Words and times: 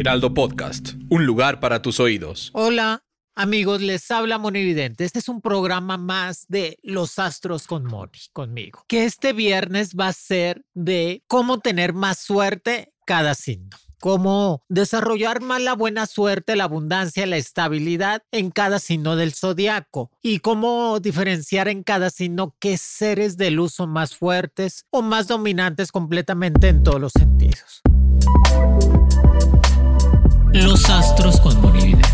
Heraldo 0.00 0.32
Podcast, 0.32 0.94
un 1.10 1.26
lugar 1.26 1.60
para 1.60 1.82
tus 1.82 2.00
oídos. 2.00 2.48
Hola, 2.54 3.04
amigos, 3.34 3.82
les 3.82 4.10
habla 4.10 4.38
Monividente. 4.38 5.04
Este 5.04 5.18
es 5.18 5.28
un 5.28 5.42
programa 5.42 5.98
más 5.98 6.46
de 6.48 6.78
Los 6.82 7.18
Astros 7.18 7.66
con 7.66 7.84
Moni, 7.84 8.18
conmigo. 8.32 8.82
Que 8.88 9.04
este 9.04 9.34
viernes 9.34 9.94
va 9.94 10.08
a 10.08 10.14
ser 10.14 10.64
de 10.72 11.22
cómo 11.26 11.60
tener 11.60 11.92
más 11.92 12.18
suerte 12.18 12.94
cada 13.04 13.34
signo 13.34 13.76
cómo 14.00 14.64
desarrollar 14.70 15.42
más 15.42 15.60
la 15.60 15.74
buena 15.74 16.06
suerte, 16.06 16.56
la 16.56 16.64
abundancia, 16.64 17.26
la 17.26 17.36
estabilidad 17.36 18.22
en 18.32 18.50
cada 18.50 18.78
signo 18.78 19.14
del 19.14 19.34
zodiaco 19.34 20.10
y 20.22 20.38
cómo 20.38 21.00
diferenciar 21.00 21.68
en 21.68 21.82
cada 21.82 22.08
signo 22.08 22.56
qué 22.58 22.78
seres 22.78 23.36
de 23.36 23.50
luz 23.50 23.74
son 23.74 23.90
más 23.90 24.16
fuertes 24.16 24.86
o 24.88 25.02
más 25.02 25.28
dominantes 25.28 25.92
completamente 25.92 26.68
en 26.68 26.82
todos 26.82 26.98
los 26.98 27.12
sentidos. 27.12 27.82
Los 30.52 30.90
astros 30.90 31.40
con 31.40 31.60
Monividente. 31.60 32.08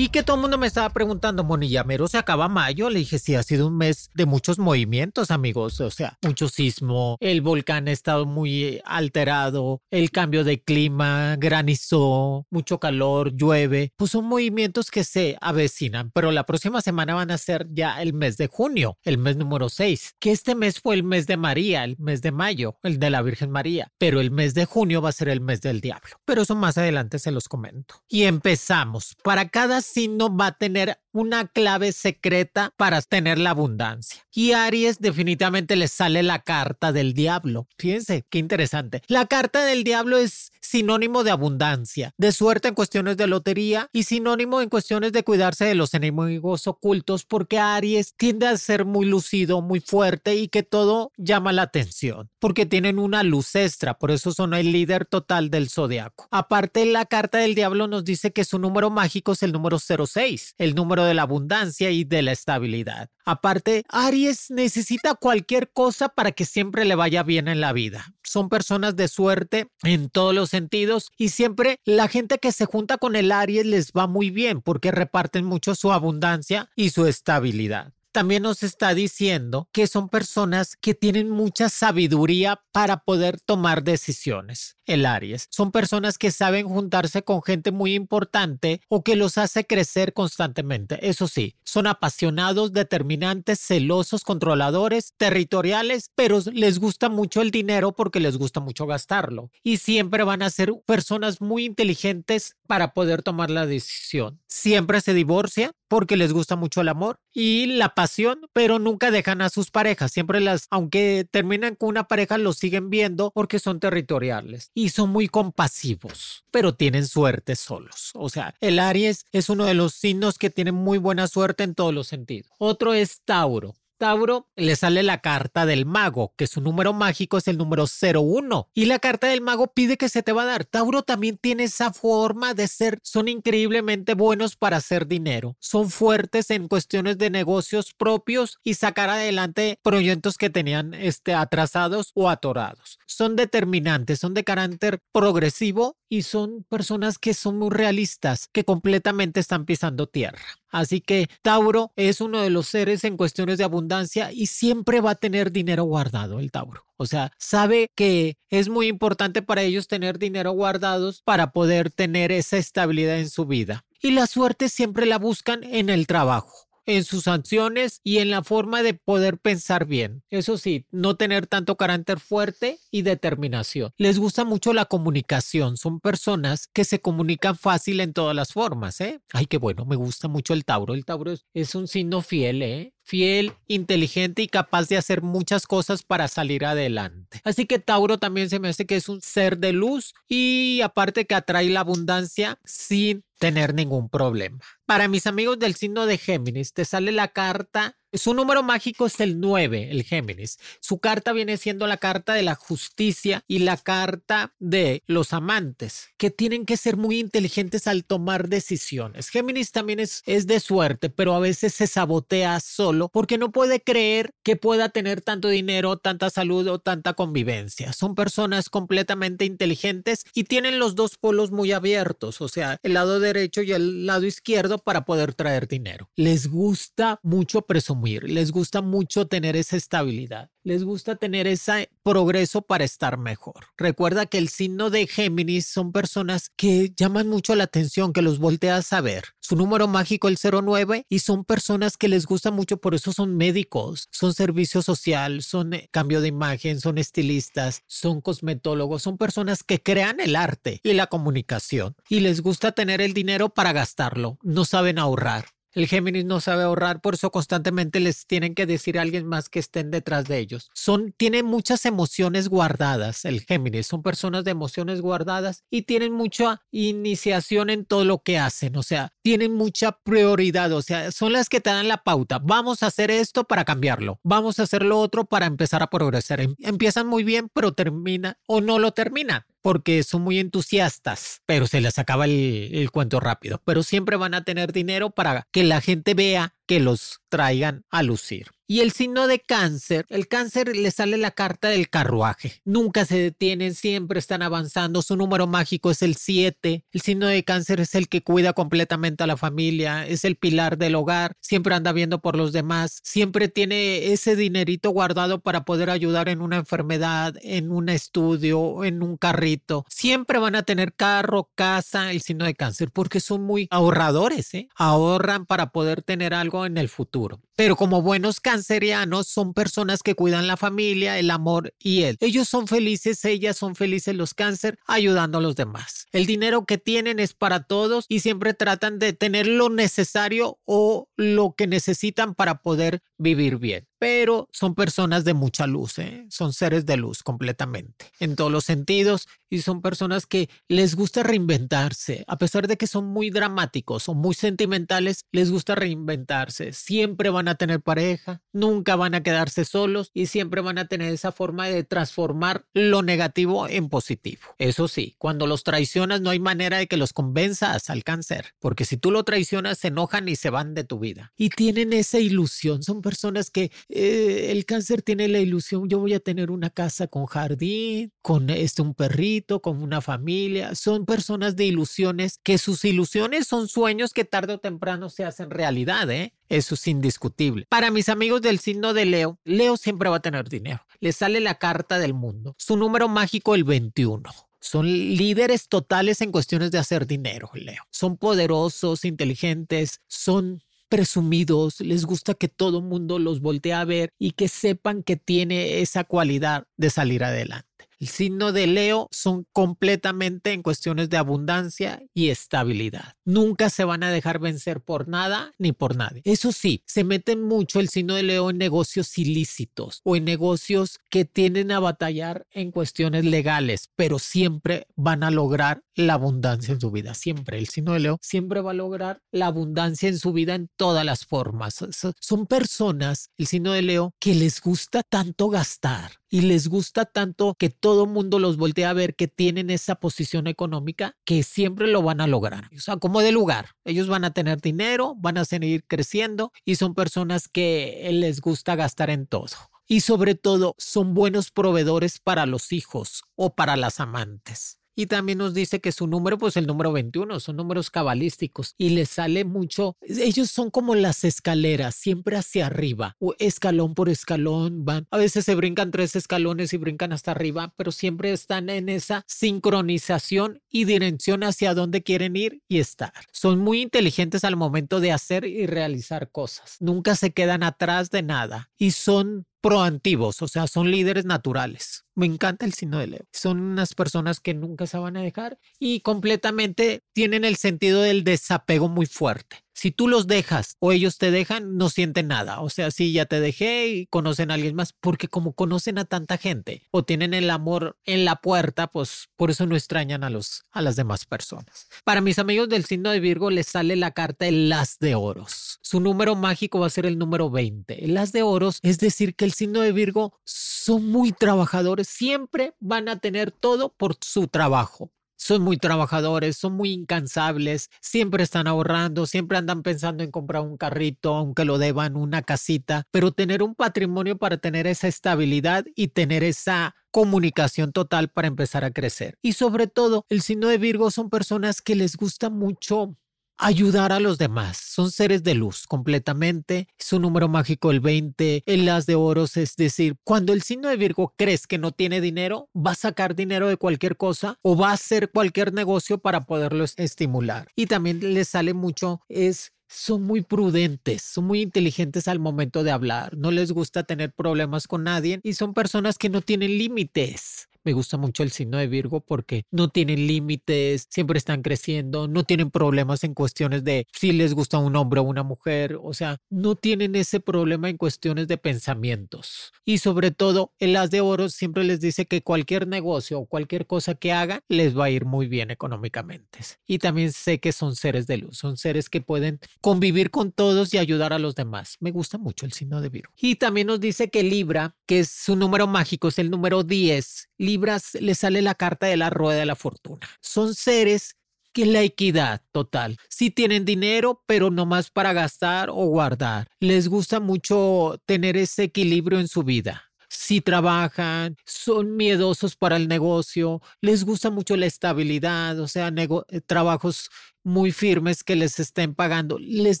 Y 0.00 0.10
que 0.10 0.22
todo 0.22 0.36
el 0.36 0.42
mundo 0.42 0.58
me 0.58 0.68
estaba 0.68 0.90
preguntando, 0.90 1.42
Monillamero, 1.42 2.06
¿se 2.06 2.18
acaba 2.18 2.46
mayo? 2.46 2.88
Le 2.88 3.00
dije, 3.00 3.18
sí, 3.18 3.34
ha 3.34 3.42
sido 3.42 3.66
un 3.66 3.76
mes 3.76 4.10
de 4.14 4.26
muchos 4.26 4.60
movimientos, 4.60 5.32
amigos. 5.32 5.80
O 5.80 5.90
sea, 5.90 6.16
mucho 6.22 6.48
sismo, 6.48 7.16
el 7.18 7.40
volcán 7.40 7.88
ha 7.88 7.90
estado 7.90 8.24
muy 8.24 8.80
alterado, 8.84 9.82
el 9.90 10.12
cambio 10.12 10.44
de 10.44 10.62
clima, 10.62 11.34
granizó, 11.36 12.46
mucho 12.48 12.78
calor, 12.78 13.34
llueve. 13.34 13.92
Pues 13.96 14.12
son 14.12 14.26
movimientos 14.26 14.92
que 14.92 15.02
se 15.02 15.36
avecinan, 15.40 16.12
pero 16.14 16.30
la 16.30 16.46
próxima 16.46 16.80
semana 16.80 17.16
van 17.16 17.32
a 17.32 17.38
ser 17.38 17.66
ya 17.68 18.00
el 18.00 18.12
mes 18.12 18.36
de 18.36 18.46
junio, 18.46 18.98
el 19.02 19.18
mes 19.18 19.36
número 19.36 19.68
6, 19.68 20.14
que 20.20 20.30
este 20.30 20.54
mes 20.54 20.78
fue 20.78 20.94
el 20.94 21.02
mes 21.02 21.26
de 21.26 21.36
María, 21.36 21.82
el 21.82 21.96
mes 21.98 22.22
de 22.22 22.30
mayo, 22.30 22.76
el 22.84 23.00
de 23.00 23.10
la 23.10 23.20
Virgen 23.20 23.50
María, 23.50 23.90
pero 23.98 24.20
el 24.20 24.30
mes 24.30 24.54
de 24.54 24.64
junio 24.64 25.02
va 25.02 25.08
a 25.08 25.12
ser 25.12 25.28
el 25.28 25.40
mes 25.40 25.60
del 25.60 25.80
diablo. 25.80 26.20
Pero 26.24 26.42
eso 26.42 26.54
más 26.54 26.78
adelante 26.78 27.18
se 27.18 27.32
los 27.32 27.48
comento. 27.48 27.96
Y 28.08 28.22
empezamos. 28.22 29.16
Para 29.24 29.48
cada 29.48 29.82
signo 29.88 30.34
va 30.34 30.46
a 30.46 30.58
tener 30.58 30.98
una 31.12 31.48
clave 31.48 31.92
secreta 31.92 32.72
para 32.76 33.02
tener 33.02 33.38
la 33.38 33.50
abundancia. 33.50 34.22
Y 34.32 34.52
Aries 34.52 35.00
definitivamente 35.00 35.74
le 35.74 35.88
sale 35.88 36.22
la 36.22 36.40
carta 36.40 36.92
del 36.92 37.12
diablo. 37.14 37.66
Fíjense, 37.78 38.24
qué 38.30 38.38
interesante. 38.38 39.02
La 39.08 39.26
carta 39.26 39.64
del 39.64 39.84
diablo 39.84 40.18
es 40.18 40.52
sinónimo 40.60 41.24
de 41.24 41.30
abundancia, 41.30 42.12
de 42.18 42.30
suerte 42.30 42.68
en 42.68 42.74
cuestiones 42.74 43.16
de 43.16 43.26
lotería 43.26 43.88
y 43.92 44.04
sinónimo 44.04 44.60
en 44.60 44.68
cuestiones 44.68 45.12
de 45.12 45.24
cuidarse 45.24 45.64
de 45.64 45.74
los 45.74 45.94
enemigos 45.94 46.66
ocultos 46.66 47.24
porque 47.24 47.58
Aries 47.58 48.14
tiende 48.16 48.46
a 48.46 48.56
ser 48.56 48.84
muy 48.84 49.06
lucido, 49.06 49.62
muy 49.62 49.80
fuerte 49.80 50.36
y 50.36 50.48
que 50.48 50.62
todo 50.62 51.10
llama 51.16 51.52
la 51.52 51.62
atención 51.62 52.30
porque 52.38 52.66
tienen 52.66 52.98
una 52.98 53.22
luz 53.22 53.54
extra, 53.54 53.98
por 53.98 54.10
eso 54.10 54.32
son 54.32 54.54
el 54.54 54.72
líder 54.72 55.06
total 55.06 55.50
del 55.50 55.68
zodiaco. 55.68 56.28
Aparte, 56.30 56.84
la 56.86 57.06
carta 57.06 57.38
del 57.38 57.54
diablo 57.54 57.88
nos 57.88 58.04
dice 58.04 58.32
que 58.32 58.44
su 58.44 58.58
número 58.58 58.90
mágico 58.90 59.32
es 59.32 59.42
el 59.42 59.52
número 59.52 59.77
06, 59.78 60.54
el 60.58 60.74
número 60.74 61.04
de 61.04 61.14
la 61.14 61.22
abundancia 61.22 61.90
y 61.90 62.04
de 62.04 62.22
la 62.22 62.32
estabilidad. 62.32 63.10
Aparte, 63.24 63.84
Aries 63.88 64.50
necesita 64.50 65.14
cualquier 65.14 65.70
cosa 65.70 66.08
para 66.08 66.32
que 66.32 66.44
siempre 66.44 66.84
le 66.84 66.94
vaya 66.94 67.22
bien 67.22 67.48
en 67.48 67.60
la 67.60 67.72
vida. 67.72 68.14
Son 68.22 68.48
personas 68.48 68.96
de 68.96 69.08
suerte 69.08 69.68
en 69.82 70.08
todos 70.08 70.34
los 70.34 70.50
sentidos 70.50 71.10
y 71.18 71.28
siempre 71.30 71.80
la 71.84 72.08
gente 72.08 72.38
que 72.38 72.52
se 72.52 72.64
junta 72.64 72.98
con 72.98 73.16
el 73.16 73.32
Aries 73.32 73.66
les 73.66 73.92
va 73.92 74.06
muy 74.06 74.30
bien 74.30 74.62
porque 74.62 74.90
reparten 74.90 75.44
mucho 75.44 75.74
su 75.74 75.92
abundancia 75.92 76.70
y 76.74 76.90
su 76.90 77.06
estabilidad 77.06 77.92
también 78.12 78.42
nos 78.42 78.62
está 78.62 78.94
diciendo 78.94 79.68
que 79.72 79.86
son 79.86 80.08
personas 80.08 80.76
que 80.76 80.94
tienen 80.94 81.30
mucha 81.30 81.68
sabiduría 81.68 82.62
para 82.72 82.98
poder 82.98 83.40
tomar 83.40 83.82
decisiones. 83.82 84.76
El 84.86 85.04
Aries 85.04 85.48
son 85.50 85.70
personas 85.70 86.16
que 86.16 86.30
saben 86.30 86.66
juntarse 86.66 87.22
con 87.22 87.42
gente 87.42 87.72
muy 87.72 87.94
importante 87.94 88.80
o 88.88 89.04
que 89.04 89.16
los 89.16 89.36
hace 89.36 89.66
crecer 89.66 90.14
constantemente. 90.14 90.98
Eso 91.06 91.28
sí, 91.28 91.56
son 91.62 91.86
apasionados, 91.86 92.72
determinantes, 92.72 93.60
celosos, 93.60 94.24
controladores, 94.24 95.12
territoriales, 95.18 96.10
pero 96.14 96.40
les 96.52 96.78
gusta 96.78 97.10
mucho 97.10 97.42
el 97.42 97.50
dinero 97.50 97.92
porque 97.92 98.20
les 98.20 98.38
gusta 98.38 98.60
mucho 98.60 98.86
gastarlo. 98.86 99.50
Y 99.62 99.76
siempre 99.76 100.24
van 100.24 100.42
a 100.42 100.50
ser 100.50 100.72
personas 100.86 101.40
muy 101.40 101.66
inteligentes 101.66 102.56
para 102.66 102.94
poder 102.94 103.22
tomar 103.22 103.50
la 103.50 103.66
decisión. 103.66 104.40
Siempre 104.46 105.00
se 105.02 105.12
divorcian 105.12 105.72
porque 105.88 106.16
les 106.16 106.32
gusta 106.32 106.56
mucho 106.56 106.80
el 106.80 106.88
amor 106.88 107.20
y 107.32 107.66
la 107.66 107.94
pasión, 107.94 108.40
pero 108.52 108.78
nunca 108.78 109.10
dejan 109.10 109.42
a 109.42 109.48
sus 109.48 109.70
parejas. 109.70 110.12
Siempre 110.12 110.40
las, 110.40 110.66
aunque 110.70 111.26
terminan 111.30 111.74
con 111.74 111.88
una 111.88 112.04
pareja, 112.04 112.38
los 112.38 112.58
siguen 112.58 112.90
viendo 112.90 113.30
porque 113.34 113.58
son 113.58 113.80
territoriales 113.80 114.70
y 114.74 114.90
son 114.90 115.10
muy 115.10 115.28
compasivos, 115.28 116.44
pero 116.50 116.74
tienen 116.74 117.06
suerte 117.06 117.56
solos. 117.56 118.12
O 118.14 118.28
sea, 118.28 118.54
el 118.60 118.78
Aries 118.78 119.24
es 119.32 119.48
uno 119.48 119.64
de 119.64 119.74
los 119.74 119.94
signos 119.94 120.38
que 120.38 120.50
tienen 120.50 120.74
muy 120.74 120.98
buena 120.98 121.26
suerte 121.28 121.64
en 121.64 121.74
todos 121.74 121.94
los 121.94 122.06
sentidos. 122.06 122.52
Otro 122.58 122.94
es 122.94 123.22
Tauro. 123.24 123.74
Tauro 123.98 124.48
le 124.56 124.76
sale 124.76 125.02
la 125.02 125.20
carta 125.20 125.66
del 125.66 125.84
mago, 125.84 126.32
que 126.36 126.46
su 126.46 126.60
número 126.60 126.92
mágico 126.92 127.36
es 127.36 127.48
el 127.48 127.58
número 127.58 127.84
01. 127.84 128.70
Y 128.72 128.86
la 128.86 128.98
carta 128.98 129.26
del 129.26 129.42
mago 129.42 129.74
pide 129.74 129.96
que 129.96 130.08
se 130.08 130.22
te 130.22 130.32
va 130.32 130.42
a 130.42 130.46
dar. 130.46 130.64
Tauro 130.64 131.02
también 131.02 131.36
tiene 131.36 131.64
esa 131.64 131.92
forma 131.92 132.54
de 132.54 132.68
ser, 132.68 132.98
son 133.02 133.28
increíblemente 133.28 134.14
buenos 134.14 134.56
para 134.56 134.78
hacer 134.78 135.06
dinero. 135.06 135.56
Son 135.60 135.90
fuertes 135.90 136.50
en 136.50 136.68
cuestiones 136.68 137.18
de 137.18 137.30
negocios 137.30 137.92
propios 137.92 138.58
y 138.62 138.74
sacar 138.74 139.10
adelante 139.10 139.78
proyectos 139.82 140.38
que 140.38 140.48
tenían 140.48 140.94
este, 140.94 141.34
atrasados 141.34 142.12
o 142.14 142.30
atorados. 142.30 142.98
Son 143.06 143.36
determinantes, 143.36 144.20
son 144.20 144.32
de 144.32 144.44
carácter 144.44 145.00
progresivo 145.12 145.97
y 146.08 146.22
son 146.22 146.64
personas 146.68 147.18
que 147.18 147.34
son 147.34 147.58
muy 147.58 147.70
realistas, 147.70 148.48
que 148.48 148.64
completamente 148.64 149.40
están 149.40 149.64
pisando 149.64 150.06
tierra. 150.06 150.40
Así 150.70 151.00
que 151.00 151.28
Tauro 151.42 151.92
es 151.96 152.20
uno 152.20 152.40
de 152.40 152.50
los 152.50 152.68
seres 152.68 153.04
en 153.04 153.16
cuestiones 153.16 153.58
de 153.58 153.64
abundancia 153.64 154.32
y 154.32 154.46
siempre 154.46 155.00
va 155.00 155.12
a 155.12 155.14
tener 155.14 155.52
dinero 155.52 155.84
guardado 155.84 156.38
el 156.40 156.50
Tauro. 156.50 156.84
O 156.96 157.06
sea, 157.06 157.32
sabe 157.38 157.90
que 157.94 158.36
es 158.50 158.68
muy 158.68 158.88
importante 158.88 159.42
para 159.42 159.62
ellos 159.62 159.88
tener 159.88 160.18
dinero 160.18 160.52
guardados 160.52 161.22
para 161.22 161.52
poder 161.52 161.90
tener 161.90 162.32
esa 162.32 162.58
estabilidad 162.58 163.18
en 163.18 163.30
su 163.30 163.46
vida. 163.46 163.84
Y 164.00 164.12
la 164.12 164.26
suerte 164.26 164.68
siempre 164.68 165.06
la 165.06 165.18
buscan 165.18 165.64
en 165.64 165.90
el 165.90 166.06
trabajo 166.06 166.67
en 166.88 167.04
sus 167.04 167.24
sanciones 167.24 168.00
y 168.02 168.18
en 168.18 168.30
la 168.30 168.42
forma 168.42 168.82
de 168.82 168.94
poder 168.94 169.36
pensar 169.36 169.84
bien. 169.84 170.24
Eso 170.30 170.56
sí, 170.56 170.86
no 170.90 171.16
tener 171.16 171.46
tanto 171.46 171.76
carácter 171.76 172.18
fuerte 172.18 172.78
y 172.90 173.02
determinación. 173.02 173.92
Les 173.98 174.18
gusta 174.18 174.44
mucho 174.44 174.72
la 174.72 174.86
comunicación. 174.86 175.76
Son 175.76 176.00
personas 176.00 176.66
que 176.66 176.84
se 176.84 177.00
comunican 177.00 177.56
fácil 177.56 178.00
en 178.00 178.14
todas 178.14 178.34
las 178.34 178.54
formas, 178.54 179.02
¿eh? 179.02 179.20
Ay, 179.34 179.44
qué 179.44 179.58
bueno, 179.58 179.84
me 179.84 179.96
gusta 179.96 180.28
mucho 180.28 180.54
el 180.54 180.64
Tauro. 180.64 180.94
El 180.94 181.04
Tauro 181.04 181.32
es, 181.32 181.44
es 181.52 181.74
un 181.74 181.88
signo 181.88 182.22
fiel, 182.22 182.62
¿eh? 182.62 182.94
Fiel, 183.08 183.54
inteligente 183.68 184.42
y 184.42 184.48
capaz 184.48 184.86
de 184.88 184.98
hacer 184.98 185.22
muchas 185.22 185.66
cosas 185.66 186.02
para 186.02 186.28
salir 186.28 186.66
adelante. 186.66 187.40
Así 187.42 187.64
que 187.64 187.78
Tauro 187.78 188.18
también 188.18 188.50
se 188.50 188.60
me 188.60 188.68
hace 188.68 188.84
que 188.84 188.96
es 188.96 189.08
un 189.08 189.22
ser 189.22 189.56
de 189.56 189.72
luz 189.72 190.14
y 190.28 190.82
aparte 190.82 191.26
que 191.26 191.34
atrae 191.34 191.70
la 191.70 191.80
abundancia 191.80 192.58
sin 192.66 193.24
tener 193.38 193.72
ningún 193.72 194.10
problema. 194.10 194.58
Para 194.84 195.08
mis 195.08 195.26
amigos 195.26 195.58
del 195.58 195.74
signo 195.74 196.04
de 196.04 196.18
Géminis, 196.18 196.74
te 196.74 196.84
sale 196.84 197.10
la 197.12 197.28
carta 197.28 197.97
Su 198.12 198.32
número 198.32 198.62
mágico 198.62 199.04
es 199.06 199.20
el 199.20 199.38
9, 199.38 199.90
el 199.90 200.02
Géminis. 200.02 200.58
Su 200.80 200.98
carta 200.98 201.32
viene 201.32 201.58
siendo 201.58 201.86
la 201.86 201.98
carta 201.98 202.32
de 202.32 202.42
la 202.42 202.54
justicia 202.54 203.44
y 203.46 203.58
la 203.58 203.76
carta 203.76 204.54
de 204.58 205.02
los 205.06 205.34
amantes, 205.34 206.08
que 206.16 206.30
tienen 206.30 206.64
que 206.64 206.78
ser 206.78 206.96
muy 206.96 207.18
inteligentes 207.18 207.86
al 207.86 208.04
tomar 208.04 208.48
decisiones. 208.48 209.28
Géminis 209.28 209.72
también 209.72 210.00
es, 210.00 210.22
es 210.24 210.46
de 210.46 210.58
suerte, 210.60 211.10
pero 211.10 211.34
a 211.34 211.38
veces 211.38 211.74
se 211.74 211.86
sabotea 211.86 212.60
solo 212.60 213.10
porque 213.10 213.36
no 213.36 213.52
puede 213.52 213.80
creer 213.82 214.32
que 214.42 214.56
pueda 214.56 214.88
tener 214.88 215.20
tanto 215.20 215.48
dinero, 215.48 215.98
tanta 215.98 216.30
salud 216.30 216.66
o 216.68 216.78
tanta 216.78 217.12
convivencia. 217.12 217.92
Son 217.92 218.14
personas 218.14 218.70
completamente 218.70 219.44
inteligentes 219.44 220.24
y 220.34 220.44
tienen 220.44 220.78
los 220.78 220.94
dos 220.94 221.18
polos 221.18 221.50
muy 221.50 221.72
abiertos, 221.72 222.40
o 222.40 222.48
sea, 222.48 222.78
el 222.82 222.94
lado 222.94 223.20
derecho 223.20 223.60
y 223.60 223.72
el 223.72 224.06
lado 224.06 224.24
izquierdo 224.24 224.78
para 224.78 225.04
poder 225.04 225.34
traer 225.34 225.68
dinero. 225.68 226.08
Les 226.16 226.48
gusta 226.48 227.20
mucho 227.22 227.62
presumir, 227.62 227.97
les 228.04 228.52
gusta 228.52 228.82
mucho 228.82 229.26
tener 229.26 229.56
esa 229.56 229.76
estabilidad, 229.76 230.50
les 230.62 230.84
gusta 230.84 231.16
tener 231.16 231.46
ese 231.46 231.90
progreso 232.02 232.62
para 232.62 232.84
estar 232.84 233.18
mejor. 233.18 233.66
Recuerda 233.76 234.26
que 234.26 234.38
el 234.38 234.48
signo 234.48 234.90
de 234.90 235.06
Géminis 235.06 235.66
son 235.66 235.92
personas 235.92 236.50
que 236.56 236.92
llaman 236.96 237.28
mucho 237.28 237.54
la 237.54 237.64
atención, 237.64 238.12
que 238.12 238.22
los 238.22 238.38
volteas 238.38 238.92
a 238.92 239.00
ver. 239.00 239.24
Su 239.40 239.56
número 239.56 239.88
mágico 239.88 240.28
el 240.28 240.38
09 240.38 241.06
y 241.08 241.20
son 241.20 241.44
personas 241.44 241.96
que 241.96 242.08
les 242.08 242.26
gusta 242.26 242.50
mucho, 242.50 242.76
por 242.76 242.94
eso 242.94 243.12
son 243.12 243.36
médicos, 243.36 244.08
son 244.10 244.34
servicio 244.34 244.82
social, 244.82 245.42
son 245.42 245.74
eh, 245.74 245.88
cambio 245.90 246.20
de 246.20 246.28
imagen, 246.28 246.80
son 246.80 246.98
estilistas, 246.98 247.82
son 247.86 248.20
cosmetólogos, 248.20 249.02
son 249.02 249.16
personas 249.16 249.62
que 249.62 249.82
crean 249.82 250.20
el 250.20 250.36
arte 250.36 250.80
y 250.82 250.92
la 250.92 251.06
comunicación 251.06 251.96
y 252.08 252.20
les 252.20 252.42
gusta 252.42 252.72
tener 252.72 253.00
el 253.00 253.14
dinero 253.14 253.48
para 253.48 253.72
gastarlo, 253.72 254.38
no 254.42 254.64
saben 254.64 254.98
ahorrar. 254.98 255.57
El 255.72 255.86
Géminis 255.86 256.24
no 256.24 256.40
sabe 256.40 256.62
ahorrar, 256.62 257.00
por 257.00 257.14
eso 257.14 257.30
constantemente 257.30 258.00
les 258.00 258.26
tienen 258.26 258.54
que 258.54 258.66
decir 258.66 258.98
a 258.98 259.02
alguien 259.02 259.26
más 259.26 259.48
que 259.48 259.58
estén 259.58 259.90
detrás 259.90 260.26
de 260.26 260.38
ellos. 260.38 260.70
Son, 260.74 261.12
tienen 261.12 261.44
muchas 261.44 261.84
emociones 261.84 262.48
guardadas, 262.48 263.24
el 263.24 263.42
Géminis. 263.42 263.86
Son 263.86 264.02
personas 264.02 264.44
de 264.44 264.50
emociones 264.50 265.00
guardadas 265.00 265.64
y 265.70 265.82
tienen 265.82 266.12
mucha 266.12 266.62
iniciación 266.70 267.70
en 267.70 267.84
todo 267.84 268.04
lo 268.04 268.22
que 268.22 268.38
hacen. 268.38 268.76
O 268.76 268.82
sea, 268.82 269.12
tienen 269.22 269.54
mucha 269.54 269.92
prioridad. 269.92 270.72
O 270.72 270.82
sea, 270.82 271.12
son 271.12 271.32
las 271.32 271.48
que 271.48 271.60
te 271.60 271.70
dan 271.70 271.88
la 271.88 272.02
pauta. 272.02 272.38
Vamos 272.38 272.82
a 272.82 272.86
hacer 272.86 273.10
esto 273.10 273.44
para 273.44 273.64
cambiarlo. 273.64 274.20
Vamos 274.22 274.58
a 274.58 274.62
hacer 274.62 274.84
lo 274.84 274.98
otro 274.98 275.26
para 275.26 275.46
empezar 275.46 275.82
a 275.82 275.90
progresar. 275.90 276.40
Em, 276.40 276.54
empiezan 276.60 277.06
muy 277.06 277.24
bien, 277.24 277.50
pero 277.52 277.72
terminan 277.72 278.36
o 278.46 278.60
no 278.60 278.78
lo 278.78 278.92
terminan 278.92 279.44
porque 279.62 280.02
son 280.02 280.22
muy 280.22 280.38
entusiastas, 280.38 281.42
pero 281.46 281.66
se 281.66 281.80
les 281.80 281.98
acaba 281.98 282.24
el, 282.24 282.70
el, 282.72 282.90
cuento 282.90 283.20
rápido. 283.20 283.60
Pero 283.64 283.82
siempre 283.82 284.16
van 284.16 284.34
a 284.34 284.44
tener 284.44 284.72
dinero 284.72 285.10
para 285.10 285.46
que 285.52 285.64
la 285.64 285.80
gente 285.80 286.14
vea 286.14 286.54
que 286.66 286.80
los 286.80 287.20
traigan 287.28 287.84
a 287.90 288.02
lucir. 288.02 288.48
Y 288.70 288.80
el 288.80 288.92
signo 288.92 289.28
de 289.28 289.40
cáncer, 289.40 290.04
el 290.10 290.28
cáncer 290.28 290.76
le 290.76 290.90
sale 290.90 291.16
la 291.16 291.30
carta 291.30 291.68
del 291.68 291.88
carruaje. 291.88 292.60
Nunca 292.66 293.06
se 293.06 293.18
detienen, 293.18 293.74
siempre 293.74 294.18
están 294.18 294.42
avanzando. 294.42 295.00
Su 295.00 295.16
número 295.16 295.46
mágico 295.46 295.90
es 295.90 296.02
el 296.02 296.16
7. 296.16 296.84
El 296.92 297.00
signo 297.00 297.28
de 297.28 297.42
cáncer 297.44 297.80
es 297.80 297.94
el 297.94 298.10
que 298.10 298.22
cuida 298.22 298.52
completamente 298.52 299.24
a 299.24 299.26
la 299.26 299.38
familia, 299.38 300.06
es 300.06 300.26
el 300.26 300.36
pilar 300.36 300.76
del 300.76 300.96
hogar, 300.96 301.32
siempre 301.40 301.74
anda 301.74 301.92
viendo 301.92 302.20
por 302.20 302.36
los 302.36 302.52
demás, 302.52 303.00
siempre 303.02 303.48
tiene 303.48 304.12
ese 304.12 304.36
dinerito 304.36 304.90
guardado 304.90 305.40
para 305.40 305.64
poder 305.64 305.88
ayudar 305.88 306.28
en 306.28 306.42
una 306.42 306.56
enfermedad, 306.56 307.36
en 307.40 307.72
un 307.72 307.88
estudio, 307.88 308.84
en 308.84 309.02
un 309.02 309.16
carrito. 309.16 309.86
Siempre 309.88 310.38
van 310.38 310.56
a 310.56 310.62
tener 310.62 310.92
carro, 310.92 311.50
casa, 311.54 312.10
el 312.10 312.20
signo 312.20 312.44
de 312.44 312.54
cáncer, 312.54 312.90
porque 312.92 313.20
son 313.20 313.44
muy 313.44 313.66
ahorradores, 313.70 314.52
¿eh? 314.52 314.68
ahorran 314.74 315.46
para 315.46 315.70
poder 315.70 316.02
tener 316.02 316.34
algo 316.34 316.66
en 316.66 316.76
el 316.76 316.90
futuro. 316.90 317.40
Pero 317.56 317.74
como 317.74 318.02
buenos 318.02 318.40
cancerianos 318.58 319.28
son 319.28 319.54
personas 319.54 320.02
que 320.02 320.16
cuidan 320.16 320.48
la 320.48 320.56
familia, 320.56 321.18
el 321.18 321.30
amor 321.30 321.74
y 321.78 322.02
él. 322.02 322.16
Ellos 322.18 322.48
son 322.48 322.66
felices, 322.66 323.24
ellas 323.24 323.56
son 323.56 323.76
felices 323.76 324.16
los 324.16 324.34
cáncer, 324.34 324.80
ayudando 324.86 325.38
a 325.38 325.40
los 325.40 325.54
demás. 325.54 326.08
El 326.10 326.26
dinero 326.26 326.66
que 326.66 326.76
tienen 326.76 327.20
es 327.20 327.34
para 327.34 327.62
todos 327.62 328.04
y 328.08 328.18
siempre 328.18 328.54
tratan 328.54 328.98
de 328.98 329.12
tener 329.12 329.46
lo 329.46 329.70
necesario 329.70 330.58
o 330.64 331.08
lo 331.16 331.54
que 331.56 331.68
necesitan 331.68 332.34
para 332.34 332.60
poder 332.62 333.00
vivir 333.16 333.58
bien 333.58 333.87
pero 333.98 334.48
son 334.52 334.74
personas 334.74 335.24
de 335.24 335.34
mucha 335.34 335.66
luz, 335.66 335.98
¿eh? 335.98 336.26
son 336.30 336.52
seres 336.52 336.86
de 336.86 336.96
luz 336.96 337.22
completamente, 337.22 338.06
en 338.20 338.36
todos 338.36 338.50
los 338.50 338.64
sentidos, 338.64 339.28
y 339.50 339.62
son 339.62 339.82
personas 339.82 340.26
que 340.26 340.48
les 340.68 340.94
gusta 340.94 341.22
reinventarse, 341.22 342.24
a 342.26 342.36
pesar 342.36 342.68
de 342.68 342.76
que 342.76 342.86
son 342.86 343.06
muy 343.06 343.30
dramáticos 343.30 344.08
o 344.08 344.14
muy 344.14 344.34
sentimentales, 344.34 345.24
les 345.32 345.50
gusta 345.50 345.74
reinventarse, 345.74 346.72
siempre 346.72 347.30
van 347.30 347.48
a 347.48 347.54
tener 347.54 347.80
pareja, 347.80 348.42
nunca 348.52 348.96
van 348.96 349.14
a 349.14 349.22
quedarse 349.22 349.64
solos 349.64 350.10
y 350.14 350.26
siempre 350.26 350.60
van 350.60 350.78
a 350.78 350.86
tener 350.86 351.12
esa 351.12 351.32
forma 351.32 351.66
de 351.66 351.84
transformar 351.84 352.66
lo 352.74 353.02
negativo 353.02 353.68
en 353.68 353.88
positivo. 353.88 354.42
Eso 354.58 354.88
sí, 354.88 355.14
cuando 355.18 355.46
los 355.46 355.64
traicionas 355.64 356.20
no 356.20 356.30
hay 356.30 356.40
manera 356.40 356.78
de 356.78 356.86
que 356.86 356.96
los 356.96 357.12
convenzas 357.12 357.90
al 357.90 358.04
cáncer, 358.04 358.54
porque 358.58 358.84
si 358.84 358.96
tú 358.96 359.10
lo 359.10 359.24
traicionas 359.24 359.78
se 359.78 359.88
enojan 359.88 360.28
y 360.28 360.36
se 360.36 360.50
van 360.50 360.74
de 360.74 360.84
tu 360.84 360.98
vida. 360.98 361.32
Y 361.36 361.50
tienen 361.50 361.92
esa 361.92 362.18
ilusión, 362.18 362.82
son 362.82 363.02
personas 363.02 363.50
que 363.50 363.72
eh, 363.88 364.52
el 364.52 364.66
cáncer 364.66 365.02
tiene 365.02 365.28
la 365.28 365.38
ilusión, 365.38 365.88
yo 365.88 365.98
voy 365.98 366.12
a 366.12 366.20
tener 366.20 366.50
una 366.50 366.68
casa 366.68 367.06
con 367.06 367.26
jardín, 367.26 368.12
con 368.20 368.50
este, 368.50 368.82
un 368.82 368.94
perrito, 368.94 369.60
con 369.62 369.82
una 369.82 370.00
familia. 370.00 370.74
Son 370.74 371.06
personas 371.06 371.56
de 371.56 371.64
ilusiones, 371.64 372.38
que 372.42 372.58
sus 372.58 372.84
ilusiones 372.84 373.46
son 373.46 373.68
sueños 373.68 374.12
que 374.12 374.24
tarde 374.24 374.54
o 374.54 374.58
temprano 374.58 375.08
se 375.08 375.24
hacen 375.24 375.50
realidad, 375.50 376.10
¿eh? 376.10 376.34
Eso 376.48 376.74
es 376.74 376.86
indiscutible. 376.86 377.66
Para 377.68 377.90
mis 377.90 378.08
amigos 378.08 378.42
del 378.42 378.58
signo 378.58 378.92
de 378.92 379.06
Leo, 379.06 379.38
Leo 379.44 379.76
siempre 379.76 380.08
va 380.10 380.16
a 380.16 380.22
tener 380.22 380.48
dinero. 380.48 380.80
Le 381.00 381.12
sale 381.12 381.40
la 381.40 381.56
carta 381.56 381.98
del 381.98 382.14
mundo. 382.14 382.54
Su 382.58 382.76
número 382.76 383.08
mágico 383.08 383.54
el 383.54 383.64
21. 383.64 384.22
Son 384.60 384.86
líderes 384.86 385.68
totales 385.68 386.20
en 386.20 386.32
cuestiones 386.32 386.70
de 386.70 386.78
hacer 386.78 387.06
dinero, 387.06 387.50
Leo. 387.54 387.84
Son 387.90 388.16
poderosos, 388.16 389.04
inteligentes, 389.04 390.00
son 390.08 390.62
presumidos, 390.88 391.80
les 391.80 392.04
gusta 392.04 392.34
que 392.34 392.48
todo 392.48 392.80
mundo 392.80 393.18
los 393.18 393.40
voltee 393.40 393.72
a 393.72 393.84
ver 393.84 394.10
y 394.18 394.32
que 394.32 394.48
sepan 394.48 395.02
que 395.02 395.16
tiene 395.16 395.80
esa 395.80 396.04
cualidad 396.04 396.66
de 396.76 396.90
salir 396.90 397.24
adelante. 397.24 397.67
El 398.00 398.08
signo 398.08 398.52
de 398.52 398.68
Leo 398.68 399.08
son 399.10 399.44
completamente 399.52 400.52
en 400.52 400.62
cuestiones 400.62 401.10
de 401.10 401.16
abundancia 401.16 402.00
y 402.14 402.28
estabilidad. 402.28 403.14
Nunca 403.24 403.70
se 403.70 403.84
van 403.84 404.04
a 404.04 404.10
dejar 404.12 404.38
vencer 404.38 404.80
por 404.80 405.08
nada 405.08 405.52
ni 405.58 405.72
por 405.72 405.96
nadie. 405.96 406.22
Eso 406.24 406.52
sí, 406.52 406.82
se 406.86 407.02
meten 407.02 407.42
mucho 407.42 407.80
el 407.80 407.88
signo 407.88 408.14
de 408.14 408.22
Leo 408.22 408.50
en 408.50 408.58
negocios 408.58 409.18
ilícitos 409.18 410.00
o 410.04 410.14
en 410.14 410.24
negocios 410.24 411.00
que 411.10 411.24
tienden 411.24 411.72
a 411.72 411.80
batallar 411.80 412.46
en 412.52 412.70
cuestiones 412.70 413.24
legales, 413.24 413.90
pero 413.96 414.18
siempre 414.18 414.86
van 414.94 415.24
a 415.24 415.30
lograr 415.30 415.82
la 415.94 416.14
abundancia 416.14 416.74
en 416.74 416.80
su 416.80 416.92
vida. 416.92 417.14
Siempre 417.14 417.58
el 417.58 417.68
signo 417.68 417.94
de 417.94 418.00
Leo 418.00 418.18
siempre 418.22 418.60
va 418.60 418.70
a 418.70 418.74
lograr 418.74 419.20
la 419.32 419.46
abundancia 419.46 420.08
en 420.08 420.18
su 420.18 420.32
vida 420.32 420.54
en 420.54 420.68
todas 420.76 421.04
las 421.04 421.26
formas. 421.26 421.84
Son 422.20 422.46
personas, 422.46 423.30
el 423.36 423.46
signo 423.48 423.72
de 423.72 423.82
Leo, 423.82 424.12
que 424.20 424.34
les 424.34 424.60
gusta 424.60 425.02
tanto 425.02 425.48
gastar 425.48 426.12
y 426.30 426.42
les 426.42 426.68
gusta 426.68 427.04
tanto 427.04 427.54
que 427.54 427.70
todo 427.70 428.06
mundo 428.06 428.38
los 428.38 428.56
voltee 428.56 428.84
a 428.84 428.92
ver 428.92 429.14
que 429.14 429.28
tienen 429.28 429.70
esa 429.70 429.96
posición 429.96 430.46
económica 430.46 431.16
que 431.24 431.42
siempre 431.42 431.86
lo 431.86 432.02
van 432.02 432.20
a 432.20 432.26
lograr. 432.26 432.68
O 432.76 432.80
sea, 432.80 432.96
como 432.96 433.20
de 433.20 433.32
lugar. 433.32 433.70
Ellos 433.84 434.08
van 434.08 434.24
a 434.24 434.32
tener 434.32 434.60
dinero, 434.60 435.14
van 435.16 435.38
a 435.38 435.44
seguir 435.44 435.84
creciendo 435.86 436.52
y 436.64 436.76
son 436.76 436.94
personas 436.94 437.48
que 437.48 438.08
les 438.12 438.40
gusta 438.40 438.76
gastar 438.76 439.10
en 439.10 439.26
todo. 439.26 439.48
Y 439.86 440.00
sobre 440.00 440.34
todo, 440.34 440.74
son 440.76 441.14
buenos 441.14 441.50
proveedores 441.50 442.18
para 442.18 442.44
los 442.44 442.72
hijos 442.72 443.22
o 443.36 443.54
para 443.54 443.76
las 443.76 444.00
amantes. 444.00 444.78
Y 444.98 445.06
también 445.06 445.38
nos 445.38 445.54
dice 445.54 445.80
que 445.80 445.92
su 445.92 446.08
número, 446.08 446.38
pues 446.38 446.56
el 446.56 446.66
número 446.66 446.90
21, 446.90 447.38
son 447.38 447.54
números 447.54 447.88
cabalísticos 447.88 448.74
y 448.76 448.88
les 448.88 449.08
sale 449.08 449.44
mucho. 449.44 449.96
Ellos 450.00 450.50
son 450.50 450.72
como 450.72 450.96
las 450.96 451.22
escaleras, 451.22 451.94
siempre 451.94 452.36
hacia 452.36 452.66
arriba, 452.66 453.14
o 453.20 453.32
escalón 453.38 453.94
por 453.94 454.08
escalón 454.08 454.84
van. 454.84 455.06
A 455.12 455.18
veces 455.18 455.44
se 455.44 455.54
brincan 455.54 455.92
tres 455.92 456.16
escalones 456.16 456.72
y 456.72 456.78
brincan 456.78 457.12
hasta 457.12 457.30
arriba, 457.30 457.72
pero 457.76 457.92
siempre 457.92 458.32
están 458.32 458.70
en 458.70 458.88
esa 458.88 459.22
sincronización 459.28 460.62
y 460.68 460.84
dirección 460.84 461.44
hacia 461.44 461.74
dónde 461.74 462.02
quieren 462.02 462.34
ir 462.34 462.64
y 462.66 462.80
estar. 462.80 463.12
Son 463.30 463.60
muy 463.60 463.82
inteligentes 463.82 464.42
al 464.42 464.56
momento 464.56 464.98
de 464.98 465.12
hacer 465.12 465.44
y 465.44 465.66
realizar 465.66 466.32
cosas. 466.32 466.76
Nunca 466.80 467.14
se 467.14 467.30
quedan 467.30 467.62
atrás 467.62 468.10
de 468.10 468.22
nada 468.22 468.72
y 468.76 468.90
son 468.90 469.46
proactivos, 469.60 470.42
o 470.42 470.48
sea, 470.48 470.66
son 470.66 470.90
líderes 470.90 471.24
naturales. 471.24 472.04
Me 472.14 472.26
encanta 472.26 472.66
el 472.66 472.74
signo 472.74 472.98
de 472.98 473.06
Leo. 473.08 473.24
Son 473.32 473.60
unas 473.60 473.94
personas 473.94 474.40
que 474.40 474.54
nunca 474.54 474.86
se 474.86 474.98
van 474.98 475.16
a 475.16 475.22
dejar 475.22 475.58
y 475.78 476.00
completamente 476.00 477.02
tienen 477.12 477.44
el 477.44 477.56
sentido 477.56 478.02
del 478.02 478.24
desapego 478.24 478.88
muy 478.88 479.06
fuerte 479.06 479.67
Si 479.78 479.92
tú 479.92 480.08
los 480.08 480.26
dejas 480.26 480.76
o 480.80 480.90
ellos 480.90 481.18
te 481.18 481.30
dejan, 481.30 481.76
no 481.76 481.88
sienten 481.88 482.26
nada. 482.26 482.62
O 482.62 482.68
sea, 482.68 482.90
sí, 482.90 483.12
ya 483.12 483.26
te 483.26 483.38
dejé 483.38 483.86
y 483.86 484.06
conocen 484.06 484.50
a 484.50 484.54
alguien 484.54 484.74
más, 484.74 484.92
porque 484.92 485.28
como 485.28 485.52
conocen 485.52 485.98
a 485.98 486.04
tanta 486.04 486.36
gente 486.36 486.88
o 486.90 487.04
tienen 487.04 487.32
el 487.32 487.48
amor 487.48 487.96
en 488.04 488.24
la 488.24 488.34
puerta, 488.34 488.88
pues 488.88 489.28
por 489.36 489.52
eso 489.52 489.66
no 489.66 489.76
extrañan 489.76 490.24
a, 490.24 490.30
los, 490.30 490.64
a 490.72 490.82
las 490.82 490.96
demás 490.96 491.26
personas. 491.26 491.88
Para 492.02 492.20
mis 492.20 492.40
amigos 492.40 492.68
del 492.68 492.86
signo 492.86 493.10
de 493.10 493.20
Virgo 493.20 493.50
les 493.50 493.68
sale 493.68 493.94
la 493.94 494.10
carta 494.10 494.48
el 494.48 494.68
las 494.68 494.98
de 494.98 495.14
oros. 495.14 495.78
Su 495.80 496.00
número 496.00 496.34
mágico 496.34 496.80
va 496.80 496.88
a 496.88 496.90
ser 496.90 497.06
el 497.06 497.16
número 497.16 497.48
20. 497.48 498.04
El 498.04 498.16
as 498.16 498.32
de 498.32 498.42
oros 498.42 498.80
es 498.82 498.98
decir 498.98 499.36
que 499.36 499.44
el 499.44 499.52
signo 499.52 499.80
de 499.82 499.92
Virgo 499.92 500.40
son 500.42 501.06
muy 501.06 501.30
trabajadores, 501.30 502.08
siempre 502.08 502.74
van 502.80 503.08
a 503.08 503.20
tener 503.20 503.52
todo 503.52 503.90
por 503.90 504.16
su 504.20 504.48
trabajo 504.48 505.12
son 505.38 505.62
muy 505.62 505.78
trabajadores, 505.78 506.58
son 506.58 506.74
muy 506.74 506.90
incansables, 506.92 507.88
siempre 508.00 508.42
están 508.42 508.66
ahorrando, 508.66 509.24
siempre 509.24 509.56
andan 509.56 509.82
pensando 509.82 510.22
en 510.22 510.30
comprar 510.30 510.62
un 510.62 510.76
carrito, 510.76 511.34
aunque 511.34 511.64
lo 511.64 511.78
deban, 511.78 512.16
una 512.16 512.42
casita, 512.42 513.04
pero 513.10 513.32
tener 513.32 513.62
un 513.62 513.74
patrimonio 513.74 514.36
para 514.36 514.58
tener 514.58 514.86
esa 514.86 515.08
estabilidad 515.08 515.86
y 515.94 516.08
tener 516.08 516.42
esa 516.42 516.94
comunicación 517.10 517.92
total 517.92 518.28
para 518.28 518.48
empezar 518.48 518.84
a 518.84 518.90
crecer. 518.90 519.38
Y 519.40 519.52
sobre 519.52 519.86
todo, 519.86 520.26
el 520.28 520.42
signo 520.42 520.68
de 520.68 520.78
Virgo 520.78 521.10
son 521.10 521.30
personas 521.30 521.80
que 521.80 521.94
les 521.94 522.16
gusta 522.16 522.50
mucho 522.50 523.16
ayudar 523.58 524.12
a 524.12 524.20
los 524.20 524.38
demás. 524.38 524.78
Son 524.78 525.10
seres 525.10 525.42
de 525.42 525.54
luz 525.54 525.86
completamente. 525.86 526.88
Su 526.98 527.18
número 527.18 527.48
mágico 527.48 527.90
el 527.90 528.00
20, 528.00 528.62
el 528.64 528.88
as 528.88 529.06
de 529.06 529.16
oros, 529.16 529.56
es 529.56 529.76
decir, 529.76 530.16
cuando 530.24 530.52
el 530.52 530.62
signo 530.62 530.88
de 530.88 530.96
Virgo 530.96 531.34
crees 531.36 531.66
que 531.66 531.78
no 531.78 531.92
tiene 531.92 532.20
dinero, 532.20 532.70
va 532.74 532.92
a 532.92 532.96
sacar 532.96 533.34
dinero 533.34 533.68
de 533.68 533.76
cualquier 533.76 534.16
cosa 534.16 534.58
o 534.62 534.76
va 534.76 534.90
a 534.90 534.94
hacer 534.94 535.30
cualquier 535.30 535.72
negocio 535.72 536.18
para 536.18 536.46
poderlo 536.46 536.84
estimular. 536.96 537.68
Y 537.76 537.86
también 537.86 538.20
le 538.34 538.44
sale 538.44 538.72
mucho 538.72 539.20
es 539.28 539.72
son 539.88 540.22
muy 540.22 540.42
prudentes, 540.42 541.22
son 541.22 541.46
muy 541.46 541.62
inteligentes 541.62 542.28
al 542.28 542.38
momento 542.38 542.84
de 542.84 542.90
hablar, 542.90 543.36
no 543.38 543.50
les 543.50 543.72
gusta 543.72 544.04
tener 544.04 544.32
problemas 544.32 544.86
con 544.86 545.04
nadie 545.04 545.40
y 545.42 545.54
son 545.54 545.72
personas 545.72 546.18
que 546.18 546.28
no 546.28 546.42
tienen 546.42 546.76
límites. 546.76 547.68
Me 547.84 547.92
gusta 547.92 548.16
mucho 548.16 548.42
el 548.42 548.50
signo 548.50 548.78
de 548.78 548.86
Virgo 548.86 549.20
porque 549.20 549.64
no 549.70 549.88
tienen 549.88 550.26
límites, 550.26 551.06
siempre 551.10 551.38
están 551.38 551.62
creciendo, 551.62 552.28
no 552.28 552.44
tienen 552.44 552.70
problemas 552.70 553.24
en 553.24 553.34
cuestiones 553.34 553.84
de 553.84 554.06
si 554.12 554.32
les 554.32 554.54
gusta 554.54 554.78
un 554.78 554.96
hombre 554.96 555.20
o 555.20 555.24
una 555.24 555.42
mujer, 555.42 555.98
o 556.02 556.12
sea, 556.12 556.38
no 556.50 556.74
tienen 556.74 557.14
ese 557.14 557.40
problema 557.40 557.88
en 557.88 557.96
cuestiones 557.96 558.48
de 558.48 558.58
pensamientos. 558.58 559.72
Y 559.84 559.98
sobre 559.98 560.30
todo, 560.30 560.72
el 560.78 560.96
as 560.96 561.10
de 561.10 561.20
oro 561.20 561.48
siempre 561.48 561.84
les 561.84 562.00
dice 562.00 562.26
que 562.26 562.42
cualquier 562.42 562.86
negocio 562.86 563.40
o 563.40 563.46
cualquier 563.46 563.86
cosa 563.86 564.14
que 564.14 564.32
hagan 564.32 564.60
les 564.68 564.96
va 564.96 565.06
a 565.06 565.10
ir 565.10 565.24
muy 565.24 565.46
bien 565.46 565.70
económicamente. 565.70 566.60
Y 566.86 566.98
también 566.98 567.32
sé 567.32 567.60
que 567.60 567.72
son 567.72 567.96
seres 567.96 568.26
de 568.26 568.38
luz, 568.38 568.58
son 568.58 568.76
seres 568.76 569.08
que 569.08 569.20
pueden 569.20 569.60
convivir 569.80 570.30
con 570.30 570.52
todos 570.52 570.92
y 570.94 570.98
ayudar 570.98 571.32
a 571.32 571.38
los 571.38 571.54
demás. 571.54 571.96
Me 572.00 572.10
gusta 572.10 572.38
mucho 572.38 572.66
el 572.66 572.72
signo 572.72 573.00
de 573.00 573.08
Virgo. 573.08 573.32
Y 573.36 573.56
también 573.56 573.86
nos 573.86 574.00
dice 574.00 574.30
que 574.30 574.42
Libra, 574.42 574.96
que 575.06 575.20
es 575.20 575.30
su 575.30 575.56
número 575.56 575.86
mágico, 575.86 576.28
es 576.28 576.38
el 576.38 576.50
número 576.50 576.82
10, 576.82 577.48
Libras 577.68 578.16
le 578.18 578.34
sale 578.34 578.62
la 578.62 578.74
carta 578.74 579.06
de 579.06 579.18
la 579.18 579.28
rueda 579.28 579.58
de 579.58 579.66
la 579.66 579.76
fortuna. 579.76 580.26
Son 580.40 580.74
seres 580.74 581.36
que 581.74 581.84
la 581.84 582.00
equidad 582.00 582.62
total. 582.72 583.18
Sí 583.28 583.50
tienen 583.50 583.84
dinero, 583.84 584.42
pero 584.46 584.70
no 584.70 584.86
más 584.86 585.10
para 585.10 585.34
gastar 585.34 585.90
o 585.90 586.06
guardar. 586.06 586.66
Les 586.80 587.08
gusta 587.08 587.40
mucho 587.40 588.18
tener 588.24 588.56
ese 588.56 588.84
equilibrio 588.84 589.38
en 589.38 589.48
su 589.48 589.64
vida. 589.64 590.04
Si 590.30 590.62
trabajan, 590.62 591.56
son 591.66 592.16
miedosos 592.16 592.74
para 592.74 592.96
el 592.96 593.06
negocio, 593.06 593.82
les 594.00 594.24
gusta 594.24 594.48
mucho 594.50 594.74
la 594.76 594.86
estabilidad, 594.86 595.78
o 595.78 595.88
sea, 595.88 596.08
eh, 596.08 596.60
trabajos 596.66 597.28
muy 597.64 597.92
firmes 597.92 598.44
que 598.44 598.56
les 598.56 598.80
estén 598.80 599.14
pagando. 599.14 599.58
Les 599.58 600.00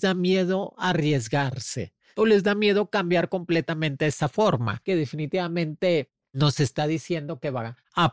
da 0.00 0.14
miedo 0.14 0.74
arriesgarse 0.78 1.92
o 2.16 2.24
les 2.24 2.42
da 2.42 2.54
miedo 2.54 2.90
cambiar 2.90 3.28
completamente 3.28 4.06
esa 4.06 4.28
forma, 4.28 4.80
que 4.84 4.96
definitivamente 4.96 6.10
nos 6.32 6.60
está 6.60 6.86
diciendo 6.86 7.40
que 7.40 7.50
va 7.50 7.76
a 7.96 8.10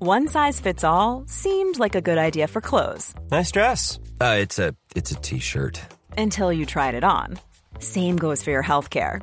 One 0.00 0.28
size 0.28 0.60
fits 0.60 0.84
all 0.84 1.24
seemed 1.26 1.78
like 1.78 1.94
a 1.94 2.02
good 2.02 2.18
idea 2.18 2.46
for 2.46 2.60
clothes. 2.60 3.14
Nice 3.30 3.50
dress. 3.50 3.98
Uh, 4.20 4.36
it's 4.38 4.58
a 4.58 4.74
it's 4.94 5.12
a 5.12 5.14
t-shirt. 5.14 5.80
Until 6.18 6.52
you 6.52 6.66
tried 6.66 6.94
it 6.94 7.04
on. 7.04 7.38
Same 7.78 8.16
goes 8.18 8.42
for 8.42 8.50
your 8.50 8.62
healthcare. 8.62 9.22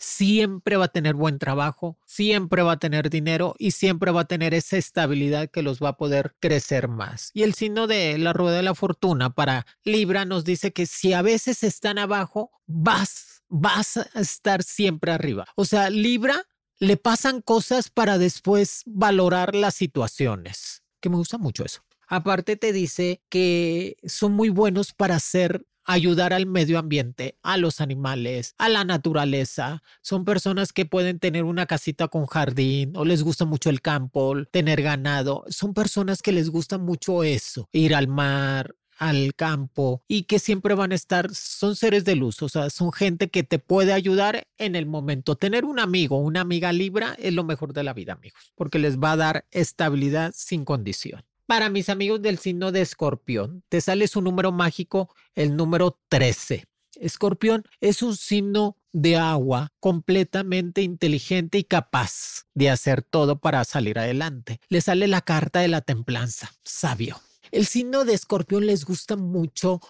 siempre 0.00 0.76
va 0.76 0.86
a 0.86 0.88
tener 0.88 1.14
buen 1.14 1.38
trabajo, 1.38 1.98
siempre 2.06 2.62
va 2.62 2.72
a 2.72 2.78
tener 2.78 3.10
dinero 3.10 3.54
y 3.58 3.72
siempre 3.72 4.10
va 4.10 4.22
a 4.22 4.26
tener 4.26 4.54
esa 4.54 4.78
estabilidad 4.78 5.50
que 5.50 5.62
los 5.62 5.80
va 5.80 5.90
a 5.90 5.96
poder 5.96 6.34
crecer 6.40 6.88
más. 6.88 7.30
Y 7.34 7.42
el 7.42 7.54
signo 7.54 7.86
de 7.86 8.16
la 8.18 8.32
rueda 8.32 8.56
de 8.56 8.62
la 8.62 8.74
fortuna 8.74 9.30
para 9.30 9.66
Libra 9.84 10.24
nos 10.24 10.44
dice 10.44 10.72
que 10.72 10.86
si 10.86 11.12
a 11.12 11.22
veces 11.22 11.62
están 11.62 11.98
abajo, 11.98 12.50
vas, 12.66 13.42
vas 13.48 13.98
a 13.98 14.20
estar 14.20 14.62
siempre 14.62 15.12
arriba. 15.12 15.44
O 15.54 15.66
sea, 15.66 15.90
Libra 15.90 16.46
le 16.78 16.96
pasan 16.96 17.42
cosas 17.42 17.90
para 17.90 18.16
después 18.16 18.82
valorar 18.86 19.54
las 19.54 19.74
situaciones, 19.74 20.82
que 21.00 21.10
me 21.10 21.16
gusta 21.16 21.36
mucho 21.36 21.64
eso. 21.64 21.82
Aparte 22.08 22.56
te 22.56 22.72
dice 22.72 23.22
que 23.28 23.96
son 24.04 24.32
muy 24.32 24.48
buenos 24.48 24.94
para 24.94 25.16
hacer 25.16 25.66
ayudar 25.92 26.32
al 26.32 26.46
medio 26.46 26.78
ambiente, 26.78 27.36
a 27.42 27.56
los 27.56 27.80
animales, 27.80 28.54
a 28.58 28.68
la 28.68 28.84
naturaleza. 28.84 29.82
Son 30.02 30.24
personas 30.24 30.72
que 30.72 30.86
pueden 30.86 31.18
tener 31.18 31.44
una 31.44 31.66
casita 31.66 32.08
con 32.08 32.26
jardín 32.26 32.92
o 32.96 33.04
les 33.04 33.22
gusta 33.22 33.44
mucho 33.44 33.70
el 33.70 33.80
campo, 33.80 34.34
tener 34.50 34.82
ganado. 34.82 35.44
Son 35.48 35.74
personas 35.74 36.22
que 36.22 36.32
les 36.32 36.50
gusta 36.50 36.78
mucho 36.78 37.24
eso, 37.24 37.68
ir 37.72 37.94
al 37.94 38.08
mar, 38.08 38.74
al 39.00 39.34
campo 39.34 40.04
y 40.06 40.24
que 40.24 40.38
siempre 40.38 40.74
van 40.74 40.92
a 40.92 40.94
estar, 40.94 41.34
son 41.34 41.74
seres 41.74 42.04
de 42.04 42.16
luz, 42.16 42.42
o 42.42 42.48
sea, 42.48 42.68
son 42.70 42.92
gente 42.92 43.30
que 43.30 43.42
te 43.42 43.58
puede 43.58 43.92
ayudar 43.92 44.46
en 44.58 44.76
el 44.76 44.86
momento. 44.86 45.36
Tener 45.36 45.64
un 45.64 45.80
amigo, 45.80 46.18
una 46.18 46.42
amiga 46.42 46.72
Libra 46.72 47.16
es 47.18 47.32
lo 47.32 47.42
mejor 47.42 47.72
de 47.72 47.82
la 47.82 47.94
vida, 47.94 48.12
amigos, 48.12 48.52
porque 48.54 48.78
les 48.78 48.98
va 48.98 49.12
a 49.12 49.16
dar 49.16 49.46
estabilidad 49.50 50.32
sin 50.36 50.64
condición. 50.64 51.22
Para 51.50 51.68
mis 51.68 51.88
amigos 51.88 52.22
del 52.22 52.38
signo 52.38 52.70
de 52.70 52.80
Escorpión, 52.80 53.64
te 53.68 53.80
sale 53.80 54.06
su 54.06 54.22
número 54.22 54.52
mágico, 54.52 55.12
el 55.34 55.56
número 55.56 55.98
13. 56.08 56.64
Escorpión 57.00 57.64
es 57.80 58.04
un 58.04 58.16
signo 58.16 58.76
de 58.92 59.16
agua 59.16 59.72
completamente 59.80 60.82
inteligente 60.82 61.58
y 61.58 61.64
capaz 61.64 62.46
de 62.54 62.70
hacer 62.70 63.02
todo 63.02 63.40
para 63.40 63.64
salir 63.64 63.98
adelante. 63.98 64.60
Le 64.68 64.80
sale 64.80 65.08
la 65.08 65.22
carta 65.22 65.58
de 65.58 65.66
la 65.66 65.80
templanza, 65.80 66.52
sabio. 66.62 67.20
El 67.50 67.66
signo 67.66 68.04
de 68.04 68.14
escorpión 68.14 68.64
les 68.64 68.84
gusta 68.84 69.16
mucho, 69.16 69.80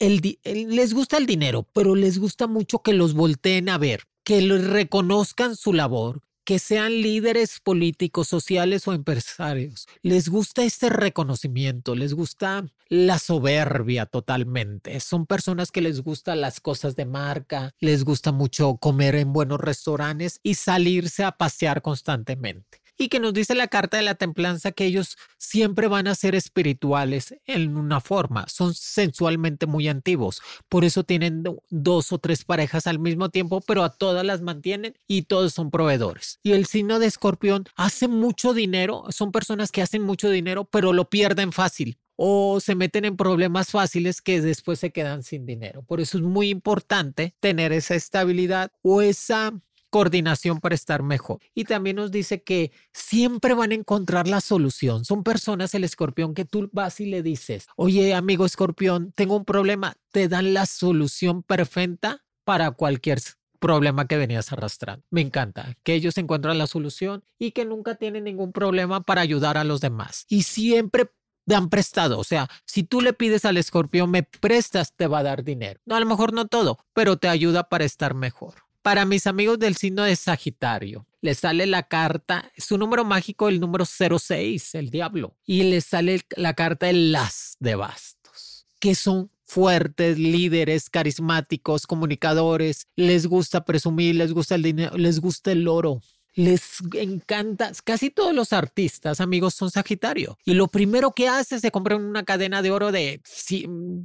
el, 0.00 0.40
les 0.42 0.92
gusta 0.92 1.18
el 1.18 1.26
dinero, 1.26 1.68
pero 1.72 1.94
les 1.94 2.18
gusta 2.18 2.48
mucho 2.48 2.80
que 2.80 2.94
los 2.94 3.14
volteen 3.14 3.68
a 3.68 3.78
ver, 3.78 4.08
que 4.24 4.40
reconozcan 4.40 5.54
su 5.54 5.72
labor, 5.72 6.22
que 6.46 6.60
sean 6.60 7.02
líderes 7.02 7.58
políticos, 7.60 8.28
sociales 8.28 8.86
o 8.86 8.94
empresarios. 8.94 9.88
Les 10.02 10.28
gusta 10.28 10.62
este 10.62 10.88
reconocimiento, 10.88 11.96
les 11.96 12.14
gusta 12.14 12.64
la 12.88 13.18
soberbia 13.18 14.06
totalmente. 14.06 15.00
Son 15.00 15.26
personas 15.26 15.72
que 15.72 15.82
les 15.82 16.02
gustan 16.02 16.40
las 16.40 16.60
cosas 16.60 16.94
de 16.94 17.04
marca, 17.04 17.74
les 17.80 18.04
gusta 18.04 18.30
mucho 18.30 18.76
comer 18.76 19.16
en 19.16 19.32
buenos 19.32 19.60
restaurantes 19.60 20.38
y 20.44 20.54
salirse 20.54 21.24
a 21.24 21.32
pasear 21.32 21.82
constantemente. 21.82 22.85
Y 22.98 23.08
que 23.08 23.20
nos 23.20 23.34
dice 23.34 23.54
la 23.54 23.68
carta 23.68 23.96
de 23.96 24.02
la 24.02 24.14
templanza 24.14 24.72
que 24.72 24.86
ellos 24.86 25.16
siempre 25.38 25.88
van 25.88 26.06
a 26.06 26.14
ser 26.14 26.34
espirituales 26.34 27.34
en 27.46 27.76
una 27.76 28.00
forma, 28.00 28.46
son 28.48 28.74
sensualmente 28.74 29.66
muy 29.66 29.88
antiguos, 29.88 30.40
por 30.68 30.84
eso 30.84 31.04
tienen 31.04 31.44
dos 31.70 32.12
o 32.12 32.18
tres 32.18 32.44
parejas 32.44 32.86
al 32.86 32.98
mismo 32.98 33.28
tiempo, 33.28 33.60
pero 33.60 33.84
a 33.84 33.90
todas 33.90 34.24
las 34.24 34.42
mantienen 34.42 34.94
y 35.06 35.22
todos 35.22 35.52
son 35.52 35.70
proveedores. 35.70 36.38
Y 36.42 36.52
el 36.52 36.66
signo 36.66 36.98
de 36.98 37.06
escorpión 37.06 37.64
hace 37.76 38.08
mucho 38.08 38.54
dinero, 38.54 39.04
son 39.10 39.32
personas 39.32 39.70
que 39.72 39.82
hacen 39.82 40.02
mucho 40.02 40.30
dinero, 40.30 40.64
pero 40.64 40.92
lo 40.92 41.08
pierden 41.08 41.52
fácil 41.52 41.98
o 42.16 42.60
se 42.60 42.74
meten 42.74 43.04
en 43.04 43.16
problemas 43.16 43.70
fáciles 43.70 44.22
que 44.22 44.40
después 44.40 44.78
se 44.78 44.90
quedan 44.90 45.22
sin 45.22 45.46
dinero. 45.46 45.82
Por 45.82 46.00
eso 46.00 46.16
es 46.18 46.24
muy 46.24 46.48
importante 46.48 47.34
tener 47.40 47.72
esa 47.72 47.94
estabilidad 47.94 48.72
o 48.82 49.02
esa 49.02 49.52
coordinación 49.96 50.60
para 50.60 50.74
estar 50.74 51.02
mejor. 51.02 51.38
Y 51.54 51.64
también 51.64 51.96
nos 51.96 52.10
dice 52.10 52.42
que 52.42 52.70
siempre 52.92 53.54
van 53.54 53.70
a 53.70 53.76
encontrar 53.76 54.28
la 54.28 54.42
solución. 54.42 55.06
Son 55.06 55.22
personas, 55.22 55.74
el 55.74 55.84
escorpión, 55.84 56.34
que 56.34 56.44
tú 56.44 56.68
vas 56.70 57.00
y 57.00 57.06
le 57.06 57.22
dices, 57.22 57.66
oye 57.76 58.12
amigo 58.12 58.44
escorpión, 58.44 59.12
tengo 59.12 59.34
un 59.34 59.46
problema, 59.46 59.94
te 60.12 60.28
dan 60.28 60.52
la 60.52 60.66
solución 60.66 61.42
perfecta 61.42 62.26
para 62.44 62.72
cualquier 62.72 63.20
problema 63.58 64.06
que 64.06 64.18
venías 64.18 64.52
arrastrando. 64.52 65.02
Me 65.08 65.22
encanta 65.22 65.78
que 65.82 65.94
ellos 65.94 66.18
encuentran 66.18 66.58
la 66.58 66.66
solución 66.66 67.24
y 67.38 67.52
que 67.52 67.64
nunca 67.64 67.94
tienen 67.94 68.24
ningún 68.24 68.52
problema 68.52 69.00
para 69.00 69.22
ayudar 69.22 69.56
a 69.56 69.64
los 69.64 69.80
demás. 69.80 70.26
Y 70.28 70.42
siempre 70.42 71.10
dan 71.46 71.70
prestado. 71.70 72.18
O 72.18 72.24
sea, 72.24 72.50
si 72.66 72.82
tú 72.82 73.00
le 73.00 73.14
pides 73.14 73.46
al 73.46 73.56
escorpión, 73.56 74.10
me 74.10 74.24
prestas, 74.24 74.92
te 74.94 75.06
va 75.06 75.20
a 75.20 75.22
dar 75.22 75.42
dinero. 75.42 75.80
No, 75.86 75.94
a 75.94 76.00
lo 76.00 76.06
mejor 76.06 76.34
no 76.34 76.48
todo, 76.48 76.80
pero 76.92 77.16
te 77.16 77.28
ayuda 77.28 77.70
para 77.70 77.86
estar 77.86 78.12
mejor. 78.12 78.65
Para 78.86 79.04
mis 79.04 79.26
amigos 79.26 79.58
del 79.58 79.74
signo 79.74 80.04
de 80.04 80.14
Sagitario, 80.14 81.08
les 81.20 81.38
sale 81.38 81.66
la 81.66 81.88
carta, 81.88 82.52
su 82.56 82.78
número 82.78 83.04
mágico, 83.04 83.48
el 83.48 83.58
número 83.58 83.84
06, 83.84 84.76
el 84.76 84.90
diablo, 84.90 85.36
y 85.44 85.64
les 85.64 85.86
sale 85.86 86.20
la 86.36 86.54
carta 86.54 86.86
de 86.86 86.92
las 86.92 87.56
de 87.58 87.74
bastos, 87.74 88.68
que 88.78 88.94
son 88.94 89.32
fuertes, 89.44 90.20
líderes, 90.20 90.88
carismáticos, 90.88 91.88
comunicadores, 91.88 92.86
les 92.94 93.26
gusta 93.26 93.64
presumir, 93.64 94.14
les 94.14 94.32
gusta 94.32 94.54
el 94.54 94.62
dinero, 94.62 94.96
les 94.96 95.18
gusta 95.18 95.50
el 95.50 95.66
oro, 95.66 96.00
les 96.36 96.78
encanta, 96.92 97.72
casi 97.82 98.10
todos 98.10 98.34
los 98.34 98.52
artistas, 98.52 99.20
amigos, 99.20 99.54
son 99.54 99.70
Sagitario. 99.70 100.38
Y 100.44 100.52
lo 100.54 100.68
primero 100.68 101.12
que 101.12 101.28
hace 101.28 101.56
es 101.56 101.62
se 101.62 101.70
compran 101.70 102.04
una 102.04 102.24
cadena 102.24 102.62
de 102.62 102.70
oro 102.70 102.92
de 102.92 103.22